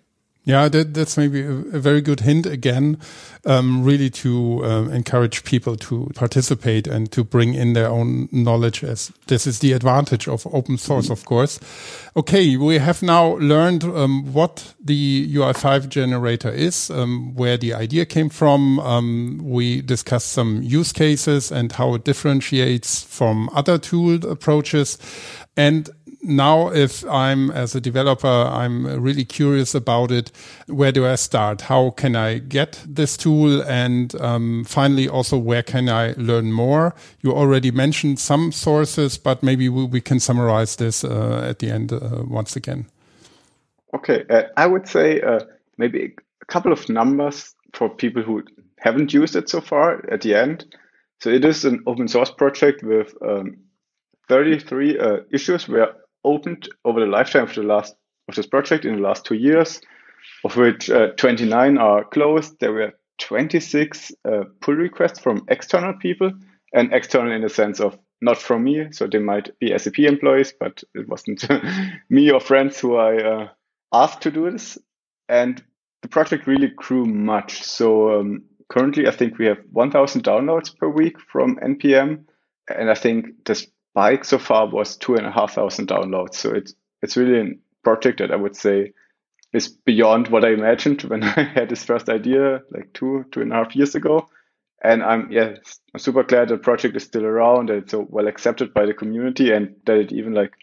Yeah, 0.45 0.67
that, 0.67 0.93
that's 0.93 1.15
maybe 1.17 1.41
a, 1.41 1.79
very 1.79 2.01
good 2.01 2.19
hint 2.19 2.45
again, 2.45 2.99
um, 3.45 3.82
really 3.82 4.10
to 4.10 4.62
uh, 4.65 4.84
encourage 4.89 5.45
people 5.45 5.77
to 5.77 6.12
participate 6.15 6.86
and 6.86 7.10
to 7.13 7.23
bring 7.23 7.53
in 7.53 7.71
their 7.71 7.88
own 7.88 8.27
knowledge 8.29 8.84
as 8.84 9.13
this 9.27 9.47
is 9.47 9.60
the 9.60 9.71
advantage 9.71 10.27
of 10.27 10.45
open 10.53 10.77
source, 10.77 11.10
of 11.10 11.23
course. 11.23 11.62
Okay, 12.17 12.58
we 12.58 12.77
have 12.77 13.01
now 13.01 13.38
learned 13.38 13.86
um, 13.86 14.34
what 14.34 14.73
the 14.84 15.34
UI5 15.34 15.88
generator 15.88 16.51
is, 16.51 16.89
um, 16.89 17.34
where 17.36 17.56
the 17.56 17.73
idea 17.73 18.06
came 18.06 18.27
from. 18.27 18.82
Um, 18.82 19.39
we 19.41 19.82
discussed 19.82 20.34
some 20.34 20.62
use 20.62 20.91
cases 20.91 21.53
and 21.53 21.71
how 21.71 21.93
it 21.93 22.03
differentiates 22.03 23.01
from 23.01 23.49
other 23.53 23.77
tool 23.77 24.29
approaches. 24.29 24.97
And 25.56 25.89
now 26.24 26.70
if 26.70 27.04
I'm 27.06 27.52
as 27.52 27.76
a 27.76 27.82
developer, 27.82 28.28
I'm 28.28 29.02
really 29.02 29.26
curious 29.26 29.76
about 29.76 30.12
it. 30.12 30.32
Where 30.68 30.92
do 30.92 31.06
I 31.06 31.16
start? 31.16 31.62
How 31.62 31.92
can 31.92 32.16
I 32.16 32.40
get 32.40 32.84
this 32.88 33.18
tool? 33.18 33.62
And 33.64 34.20
um, 34.22 34.64
finally, 34.66 35.08
also 35.08 35.38
where 35.38 35.64
can 35.64 35.90
I 35.90 36.14
learn 36.18 36.52
more? 36.52 36.96
You 37.22 37.34
already 37.34 37.72
mentioned 37.72 38.20
some 38.20 38.52
sources, 38.52 39.18
but 39.18 39.44
maybe 39.44 39.70
we, 39.70 39.86
we 39.86 40.02
can 40.02 40.20
summarize 40.20 40.78
this 40.78 41.04
uh, 41.04 41.46
at 41.48 41.60
the 41.60 41.70
end 41.70 41.92
uh, 41.92 42.24
once 42.26 42.56
again. 42.56 42.86
Okay, 43.94 44.26
uh, 44.30 44.44
I 44.58 44.66
would 44.66 44.88
say 44.88 45.22
uh, 45.22 45.42
maybe 45.78 46.16
a 46.42 46.46
couple 46.46 46.72
of 46.72 46.90
numbers 46.90 47.54
for 47.74 47.90
people 47.90 48.24
who 48.24 48.44
haven't 48.80 49.14
used 49.14 49.36
it 49.36 49.50
so 49.50 49.62
far 49.62 50.04
at 50.12 50.22
the 50.22 50.36
end. 50.36 50.66
So 51.20 51.30
it 51.30 51.46
is 51.46 51.64
an 51.64 51.84
open 51.86 52.08
source 52.08 52.32
project 52.32 52.84
with 52.84 53.14
um, 53.22 53.58
33 54.30 55.00
uh, 55.00 55.18
issues 55.32 55.68
where 55.68 55.94
opened 56.24 56.70
over 56.86 57.00
the 57.00 57.06
lifetime 57.06 57.44
of 57.44 57.56
the 57.56 57.64
last 57.64 57.96
of 58.28 58.36
this 58.36 58.48
project 58.48 58.86
in 58.86 58.96
the 58.96 59.02
last 59.02 59.26
two 59.26 59.36
years, 59.36 59.82
of 60.46 60.56
which 60.56 60.90
uh, 60.90 61.08
29 61.18 61.78
are 61.78 62.06
closed. 62.06 62.60
There 62.60 62.72
were 62.72 62.94
26 63.20 64.12
uh, 64.26 64.44
pull 64.62 64.76
requests 64.76 65.20
from 65.20 65.46
external 65.50 65.94
people, 65.94 66.32
and 66.74 66.94
external 66.94 67.32
in 67.32 67.42
the 67.42 67.50
sense 67.50 67.80
of 67.80 67.98
not 68.22 68.38
from 68.38 68.64
me. 68.64 68.88
So 68.92 69.08
they 69.08 69.20
might 69.20 69.58
be 69.60 69.78
SAP 69.78 70.00
employees, 70.00 70.54
but 70.60 70.84
it 70.96 71.08
wasn't 71.08 71.48
me 72.10 72.32
or 72.32 72.40
friends 72.40 72.80
who 72.80 72.96
I 72.96 73.18
uh, 73.18 73.48
asked 73.94 74.22
to 74.22 74.32
do 74.32 74.50
this. 74.50 74.78
And 75.30 75.64
the 76.02 76.08
project 76.08 76.48
really 76.48 76.70
grew 76.76 77.06
much. 77.06 77.64
So 77.64 78.20
um, 78.20 78.44
currently, 78.70 79.08
I 79.08 79.12
think 79.12 79.38
we 79.38 79.46
have 79.46 79.60
1,000 79.72 80.24
downloads 80.24 80.76
per 80.76 80.90
week 80.90 81.20
from 81.20 81.58
NPM. 81.58 82.26
And 82.68 82.90
I 82.90 82.96
think 82.96 83.46
this 83.46 83.68
bike 83.93 84.25
so 84.25 84.38
far 84.38 84.67
was 84.67 84.97
two 84.97 85.15
and 85.15 85.25
a 85.25 85.32
half 85.32 85.53
thousand 85.53 85.88
downloads. 85.88 86.36
So 86.36 86.51
it's 86.53 86.73
it's 87.01 87.17
really 87.17 87.39
a 87.39 87.53
project 87.84 88.19
that 88.19 88.32
I 88.32 88.36
would 88.36 88.56
say 88.56 88.93
is 89.51 89.67
beyond 89.67 90.29
what 90.29 90.45
I 90.45 90.53
imagined 90.53 91.01
when 91.03 91.23
I 91.23 91.43
had 91.43 91.69
this 91.69 91.84
first 91.84 92.10
idea 92.10 92.62
like 92.71 92.93
two 92.93 93.25
two 93.32 93.41
and 93.41 93.51
a 93.51 93.56
half 93.56 93.75
years 93.75 93.95
ago. 93.95 94.27
And 94.84 95.01
I'm 95.03 95.32
yeah 95.32 95.56
I'm 95.93 95.99
super 95.99 96.23
glad 96.23 96.49
the 96.49 96.58
project 96.58 96.95
is 96.95 97.03
still 97.03 97.25
around 97.25 97.69
and 97.69 97.84
it's 97.84 97.91
so 97.91 98.06
well 98.10 98.27
accepted 98.27 98.73
by 98.73 98.86
the 98.86 98.93
community 98.93 99.51
and 99.51 99.75
that 99.86 99.97
it 99.97 100.12
even 100.12 100.34
like 100.34 100.53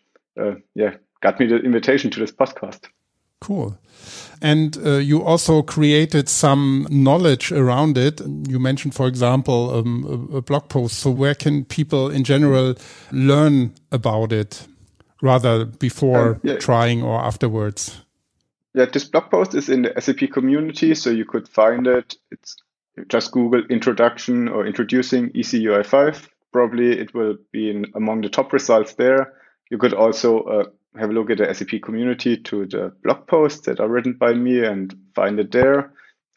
uh, 0.40 0.54
yeah 0.74 0.94
got 1.20 1.38
me 1.38 1.46
the 1.46 1.56
invitation 1.56 2.10
to 2.10 2.20
this 2.20 2.32
podcast. 2.32 2.88
Cool. 3.40 3.78
And 4.42 4.76
uh, 4.84 4.96
you 4.96 5.22
also 5.22 5.62
created 5.62 6.28
some 6.28 6.86
knowledge 6.90 7.52
around 7.52 7.98
it. 7.98 8.20
You 8.20 8.58
mentioned, 8.58 8.94
for 8.94 9.06
example, 9.06 9.70
um, 9.70 10.28
a, 10.32 10.36
a, 10.38 10.42
blog 10.42 10.68
post. 10.68 10.98
So 10.98 11.10
where 11.10 11.34
can 11.34 11.64
people 11.64 12.10
in 12.10 12.24
general 12.24 12.74
learn 13.12 13.74
about 13.92 14.32
it 14.32 14.66
rather 15.22 15.66
before 15.66 16.34
um, 16.34 16.40
yeah. 16.42 16.56
trying 16.56 17.02
or 17.02 17.20
afterwards? 17.20 18.00
Yeah, 18.74 18.86
this 18.86 19.04
blog 19.04 19.30
post 19.30 19.54
is 19.54 19.68
in 19.68 19.82
the 19.82 20.00
SAP 20.00 20.30
community, 20.30 20.94
so 20.94 21.10
you 21.10 21.24
could 21.24 21.48
find 21.48 21.86
it. 21.86 22.16
It's 22.30 22.56
just 23.08 23.32
Google 23.32 23.62
introduction 23.68 24.48
or 24.48 24.66
introducing 24.66 25.30
EasyUI5. 25.30 26.28
Probably 26.52 26.98
it 26.98 27.14
will 27.14 27.36
be 27.52 27.70
in, 27.70 27.86
among 27.94 28.20
the 28.20 28.28
top 28.28 28.52
results 28.52 28.94
there. 28.94 29.34
You 29.70 29.78
could 29.78 29.94
also 29.94 30.40
uh, 30.40 30.64
have 30.98 31.10
a 31.10 31.12
look 31.12 31.30
at 31.30 31.38
the 31.38 31.54
SAP 31.54 31.82
community 31.82 32.36
to 32.36 32.66
the 32.66 32.92
blog 33.02 33.26
posts 33.26 33.66
that 33.66 33.80
are 33.80 33.88
written 33.88 34.14
by 34.14 34.32
me 34.32 34.64
and 34.64 34.94
find 35.14 35.38
it 35.38 35.52
there. 35.52 35.92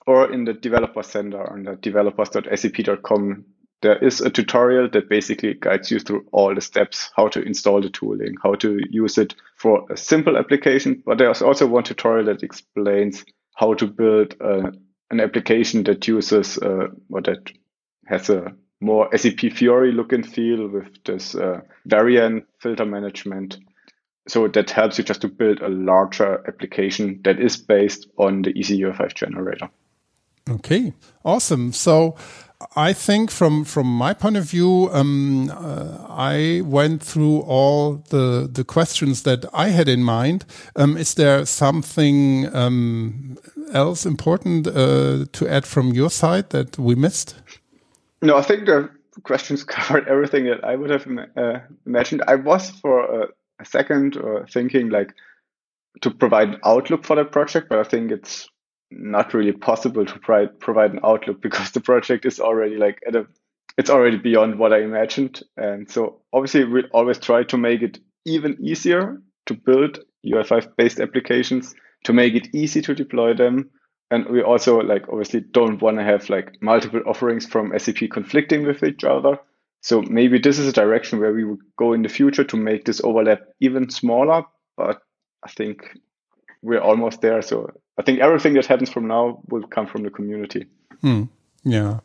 Or 0.05 0.31
in 0.31 0.43
the 0.45 0.53
developer 0.53 1.01
center 1.01 1.49
on 1.49 1.63
the 1.63 1.75
developers.sap.com, 1.75 3.45
there 3.81 3.97
is 3.97 4.21
a 4.21 4.29
tutorial 4.29 4.89
that 4.89 5.09
basically 5.09 5.53
guides 5.53 5.91
you 5.91 5.99
through 5.99 6.25
all 6.31 6.53
the 6.53 6.61
steps, 6.61 7.09
how 7.15 7.27
to 7.29 7.41
install 7.41 7.81
the 7.81 7.89
tooling, 7.89 8.35
how 8.43 8.55
to 8.55 8.79
use 8.89 9.17
it 9.17 9.35
for 9.57 9.85
a 9.91 9.97
simple 9.97 10.37
application. 10.37 11.03
But 11.05 11.17
there's 11.17 11.41
also 11.41 11.67
one 11.67 11.83
tutorial 11.83 12.25
that 12.25 12.43
explains 12.43 13.25
how 13.55 13.73
to 13.75 13.87
build 13.87 14.35
uh, 14.41 14.71
an 15.09 15.19
application 15.19 15.83
that 15.83 16.07
uses 16.07 16.57
uh, 16.57 16.87
or 17.09 17.21
that 17.21 17.51
has 18.07 18.29
a 18.29 18.53
more 18.81 19.09
SAP 19.15 19.51
Fiori 19.53 19.91
look 19.91 20.11
and 20.11 20.27
feel 20.27 20.67
with 20.67 21.03
this 21.05 21.35
uh, 21.35 21.61
variant 21.85 22.45
filter 22.59 22.85
management 22.85 23.57
so 24.27 24.47
that 24.47 24.69
helps 24.69 24.97
you 24.97 25.03
just 25.03 25.21
to 25.21 25.27
build 25.27 25.59
a 25.61 25.69
larger 25.69 26.43
application 26.47 27.19
that 27.23 27.39
is 27.39 27.57
based 27.57 28.07
on 28.17 28.43
the 28.43 28.53
EasyUI5 28.53 29.13
generator. 29.13 29.69
Okay, 30.49 30.93
awesome. 31.23 31.71
So 31.71 32.15
I 32.75 32.93
think 32.93 33.31
from 33.31 33.63
from 33.65 33.87
my 33.87 34.13
point 34.13 34.37
of 34.37 34.43
view, 34.45 34.89
um, 34.91 35.49
uh, 35.49 35.97
I 36.09 36.61
went 36.65 37.03
through 37.03 37.41
all 37.41 38.03
the 38.09 38.49
the 38.51 38.63
questions 38.63 39.23
that 39.23 39.45
I 39.53 39.69
had 39.69 39.87
in 39.87 40.03
mind. 40.03 40.45
Um, 40.75 40.97
is 40.97 41.13
there 41.13 41.45
something 41.45 42.53
um, 42.55 43.37
else 43.73 44.05
important 44.05 44.67
uh, 44.67 45.25
to 45.31 45.47
add 45.47 45.65
from 45.65 45.93
your 45.93 46.09
side 46.09 46.49
that 46.49 46.77
we 46.77 46.95
missed? 46.95 47.35
No, 48.21 48.37
I 48.37 48.41
think 48.41 48.65
the 48.65 48.89
questions 49.23 49.63
covered 49.75 50.07
everything 50.07 50.45
that 50.45 50.63
I 50.63 50.75
would 50.75 50.89
have 50.89 51.07
uh, 51.37 51.59
imagined. 51.85 52.23
I 52.27 52.35
was 52.35 52.69
for 52.69 53.29
a 53.59 53.65
second 53.65 54.17
or 54.17 54.45
thinking 54.47 54.89
like 54.89 55.13
to 56.01 56.11
provide 56.11 56.49
an 56.49 56.59
outlook 56.65 57.05
for 57.05 57.15
the 57.15 57.25
project, 57.25 57.69
but 57.69 57.79
I 57.79 57.83
think 57.83 58.11
it's 58.11 58.47
not 58.91 59.33
really 59.33 59.51
possible 59.51 60.05
to 60.05 60.19
provide 60.19 60.59
provide 60.59 60.91
an 60.91 60.99
outlook 61.03 61.41
because 61.41 61.71
the 61.71 61.81
project 61.81 62.25
is 62.25 62.39
already 62.39 62.77
like 62.77 63.01
at 63.07 63.15
a 63.15 63.27
it's 63.77 63.89
already 63.89 64.17
beyond 64.17 64.59
what 64.59 64.73
I 64.73 64.81
imagined. 64.81 65.41
And 65.57 65.89
so 65.89 66.21
obviously 66.31 66.63
we 66.63 66.83
always 66.93 67.17
try 67.17 67.43
to 67.43 67.57
make 67.57 67.81
it 67.81 67.99
even 68.25 68.57
easier 68.61 69.19
to 69.47 69.53
build 69.53 69.99
UI5 70.25 70.75
based 70.77 70.99
applications, 70.99 71.73
to 72.03 72.13
make 72.13 72.35
it 72.35 72.53
easy 72.53 72.81
to 72.81 72.93
deploy 72.93 73.33
them. 73.33 73.71
And 74.11 74.27
we 74.27 74.43
also 74.43 74.79
like 74.79 75.09
obviously 75.09 75.39
don't 75.39 75.81
want 75.81 75.97
to 75.97 76.03
have 76.03 76.29
like 76.29 76.61
multiple 76.61 77.01
offerings 77.07 77.47
from 77.47 77.73
SAP 77.77 78.09
conflicting 78.11 78.65
with 78.65 78.83
each 78.83 79.03
other. 79.03 79.39
So 79.83 80.01
maybe 80.01 80.39
this 80.39 80.59
is 80.59 80.67
a 80.67 80.73
direction 80.73 81.19
where 81.19 81.33
we 81.33 81.43
would 81.43 81.59
go 81.77 81.91
in 81.91 82.03
the 82.03 82.09
future 82.09 82.45
to 82.45 82.57
make 82.57 82.85
this 82.85 83.01
overlap 83.03 83.41
even 83.59 83.89
smaller. 83.89 84.43
But 84.77 85.01
I 85.43 85.49
think 85.49 85.97
we're 86.61 86.79
almost 86.79 87.21
there. 87.21 87.41
So 87.41 87.69
I 87.99 88.01
think 88.01 88.19
everything 88.19 88.53
that 88.53 88.65
happens 88.65 88.89
from 88.89 89.07
now 89.07 89.41
will 89.49 89.67
come 89.67 89.85
from 89.85 90.03
the 90.03 90.09
community. 90.09 90.67
Hmm. 91.01 91.23
Yeah. 91.65 91.99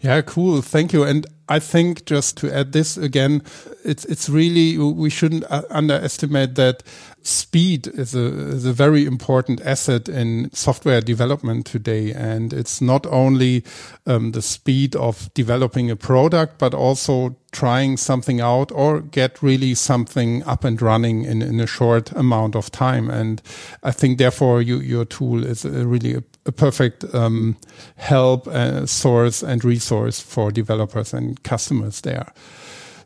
Yeah, 0.00 0.22
cool. 0.22 0.62
Thank 0.62 0.94
you. 0.94 1.04
And 1.04 1.26
I 1.48 1.58
think 1.58 2.06
just 2.06 2.38
to 2.38 2.54
add 2.54 2.72
this 2.72 2.96
again, 2.96 3.42
it's 3.84 4.06
it's 4.06 4.30
really 4.30 4.78
we 4.78 5.10
shouldn't 5.10 5.44
uh, 5.50 5.62
underestimate 5.70 6.54
that 6.54 6.82
speed 7.28 7.86
is 7.88 8.14
a 8.14 8.26
is 8.56 8.64
a 8.64 8.72
very 8.72 9.04
important 9.04 9.60
asset 9.60 10.08
in 10.08 10.50
software 10.52 11.00
development 11.00 11.66
today, 11.66 12.12
and 12.12 12.52
it's 12.52 12.80
not 12.80 13.06
only 13.06 13.64
um, 14.06 14.32
the 14.32 14.42
speed 14.42 14.96
of 14.96 15.32
developing 15.34 15.90
a 15.90 15.96
product, 15.96 16.58
but 16.58 16.74
also 16.74 17.36
trying 17.52 17.96
something 17.96 18.40
out 18.40 18.72
or 18.72 19.00
get 19.00 19.42
really 19.42 19.74
something 19.74 20.42
up 20.44 20.64
and 20.64 20.82
running 20.82 21.24
in, 21.24 21.42
in 21.42 21.60
a 21.60 21.66
short 21.66 22.12
amount 22.12 22.54
of 22.54 22.70
time. 22.70 23.10
And 23.10 23.42
I 23.82 23.90
think 23.90 24.18
therefore 24.18 24.60
you, 24.60 24.78
your 24.80 25.04
tool 25.04 25.44
is 25.44 25.64
a 25.64 25.86
really 25.86 26.14
a, 26.14 26.22
a 26.46 26.52
perfect 26.52 27.04
um, 27.14 27.56
help 27.96 28.46
uh, 28.48 28.86
source 28.86 29.42
and 29.42 29.64
resource 29.64 30.20
for 30.20 30.50
developers 30.50 31.14
and 31.14 31.42
customers 31.42 32.00
there. 32.02 32.32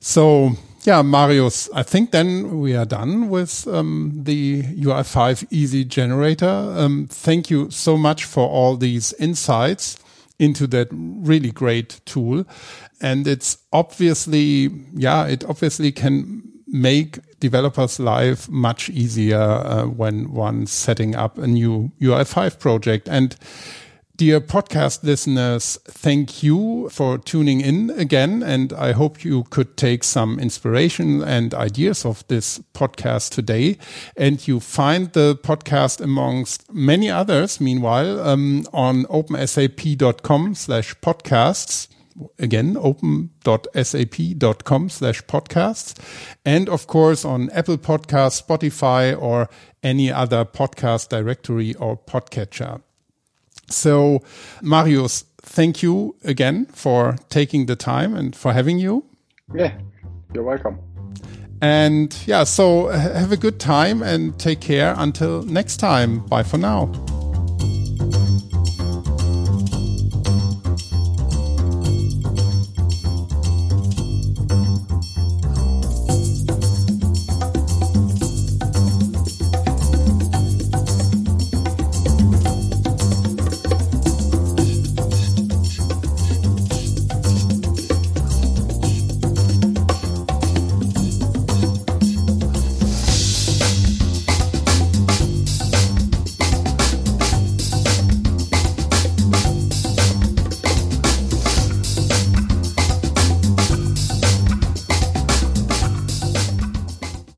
So 0.00 0.56
yeah, 0.82 1.02
Marius, 1.02 1.68
I 1.72 1.84
think 1.84 2.10
then 2.10 2.58
we 2.58 2.74
are 2.74 2.84
done 2.84 3.28
with 3.28 3.68
um, 3.68 4.12
the 4.24 4.62
UI5 4.62 5.46
Easy 5.50 5.84
Generator. 5.84 6.46
Um, 6.46 7.06
thank 7.08 7.50
you 7.50 7.70
so 7.70 7.96
much 7.96 8.24
for 8.24 8.48
all 8.48 8.76
these 8.76 9.12
insights 9.14 9.96
into 10.40 10.66
that 10.68 10.88
really 10.90 11.52
great 11.52 12.00
tool. 12.04 12.44
And 13.00 13.28
it's 13.28 13.58
obviously, 13.72 14.70
yeah, 14.92 15.26
it 15.26 15.44
obviously 15.44 15.92
can 15.92 16.42
make 16.66 17.20
developers' 17.38 18.00
life 18.00 18.48
much 18.48 18.90
easier 18.90 19.40
uh, 19.40 19.84
when 19.84 20.32
one's 20.32 20.72
setting 20.72 21.14
up 21.14 21.38
a 21.38 21.46
new 21.46 21.92
UI5 22.00 22.58
project. 22.58 23.08
And 23.08 23.36
Dear 24.14 24.42
podcast 24.42 25.04
listeners, 25.04 25.78
thank 25.86 26.42
you 26.42 26.90
for 26.90 27.16
tuning 27.16 27.62
in 27.62 27.88
again. 27.90 28.42
And 28.42 28.70
I 28.74 28.92
hope 28.92 29.24
you 29.24 29.44
could 29.44 29.78
take 29.78 30.04
some 30.04 30.38
inspiration 30.38 31.22
and 31.22 31.54
ideas 31.54 32.04
of 32.04 32.22
this 32.28 32.58
podcast 32.74 33.30
today. 33.30 33.78
And 34.14 34.46
you 34.46 34.60
find 34.60 35.10
the 35.14 35.36
podcast 35.36 36.02
amongst 36.02 36.70
many 36.70 37.10
others, 37.10 37.58
meanwhile, 37.58 38.20
um, 38.20 38.66
on 38.74 39.04
opensap.com 39.04 40.56
slash 40.56 40.94
podcasts 40.96 41.88
again 42.38 42.76
open.sap.com 42.78 44.88
slash 44.90 45.22
podcasts 45.22 45.98
and 46.44 46.68
of 46.68 46.86
course 46.86 47.24
on 47.24 47.48
apple 47.50 47.78
Podcasts, 47.78 48.42
spotify 48.42 49.18
or 49.18 49.48
any 49.82 50.12
other 50.12 50.44
podcast 50.44 51.08
directory 51.08 51.74
or 51.76 51.96
podcatcher 51.96 52.82
so 53.68 54.20
marius 54.60 55.24
thank 55.42 55.82
you 55.82 56.14
again 56.24 56.66
for 56.66 57.16
taking 57.28 57.66
the 57.66 57.76
time 57.76 58.14
and 58.14 58.34
for 58.36 58.52
having 58.52 58.78
you. 58.78 59.04
Yeah 59.54 59.72
you're 60.34 60.44
welcome. 60.44 60.78
And 61.60 62.16
yeah 62.26 62.44
so 62.44 62.88
have 62.88 63.32
a 63.32 63.36
good 63.36 63.58
time 63.60 64.02
and 64.02 64.38
take 64.38 64.60
care. 64.60 64.94
Until 64.96 65.42
next 65.42 65.76
time 65.76 66.26
bye 66.26 66.42
for 66.42 66.58
now 66.58 66.90